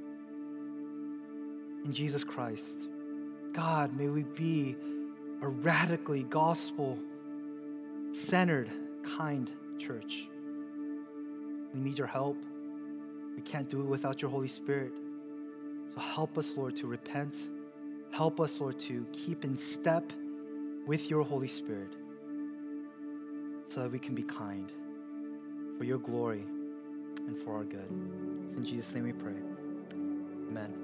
in 1.85 1.93
Jesus 1.93 2.25
Christ. 2.25 2.89
God, 3.53 3.95
may 3.95 4.09
we 4.09 4.23
be 4.23 4.77
a 5.43 5.49
radically 5.49 6.23
gospel 6.23 6.99
centered, 8.13 8.71
kind 9.03 9.51
church. 9.79 10.27
We 11.75 11.81
need 11.81 11.99
your 11.99 12.07
help. 12.07 12.39
We 13.37 13.43
can't 13.43 13.69
do 13.69 13.81
it 13.81 13.87
without 13.87 14.23
your 14.23 14.31
Holy 14.31 14.49
Spirit. 14.49 14.93
So 15.95 16.01
help 16.01 16.39
us, 16.39 16.57
Lord, 16.57 16.77
to 16.77 16.87
repent. 16.87 17.37
Help 18.13 18.41
us, 18.41 18.61
Lord, 18.61 18.79
to 18.81 19.05
keep 19.13 19.45
in 19.45 19.57
step 19.57 20.13
with 20.87 21.11
your 21.11 21.25
Holy 21.25 21.49
Spirit 21.49 21.93
so 23.67 23.83
that 23.83 23.91
we 23.91 23.99
can 23.99 24.15
be 24.15 24.23
kind 24.23 24.71
for 25.79 25.85
your 25.85 25.99
glory 25.99 26.45
and 27.27 27.37
for 27.37 27.57
our 27.57 27.65
good. 27.65 27.89
It's 28.47 28.57
in 28.57 28.65
Jesus' 28.65 28.95
name 28.95 29.05
we 29.05 29.13
pray. 29.13 29.35
Amen. 30.51 30.84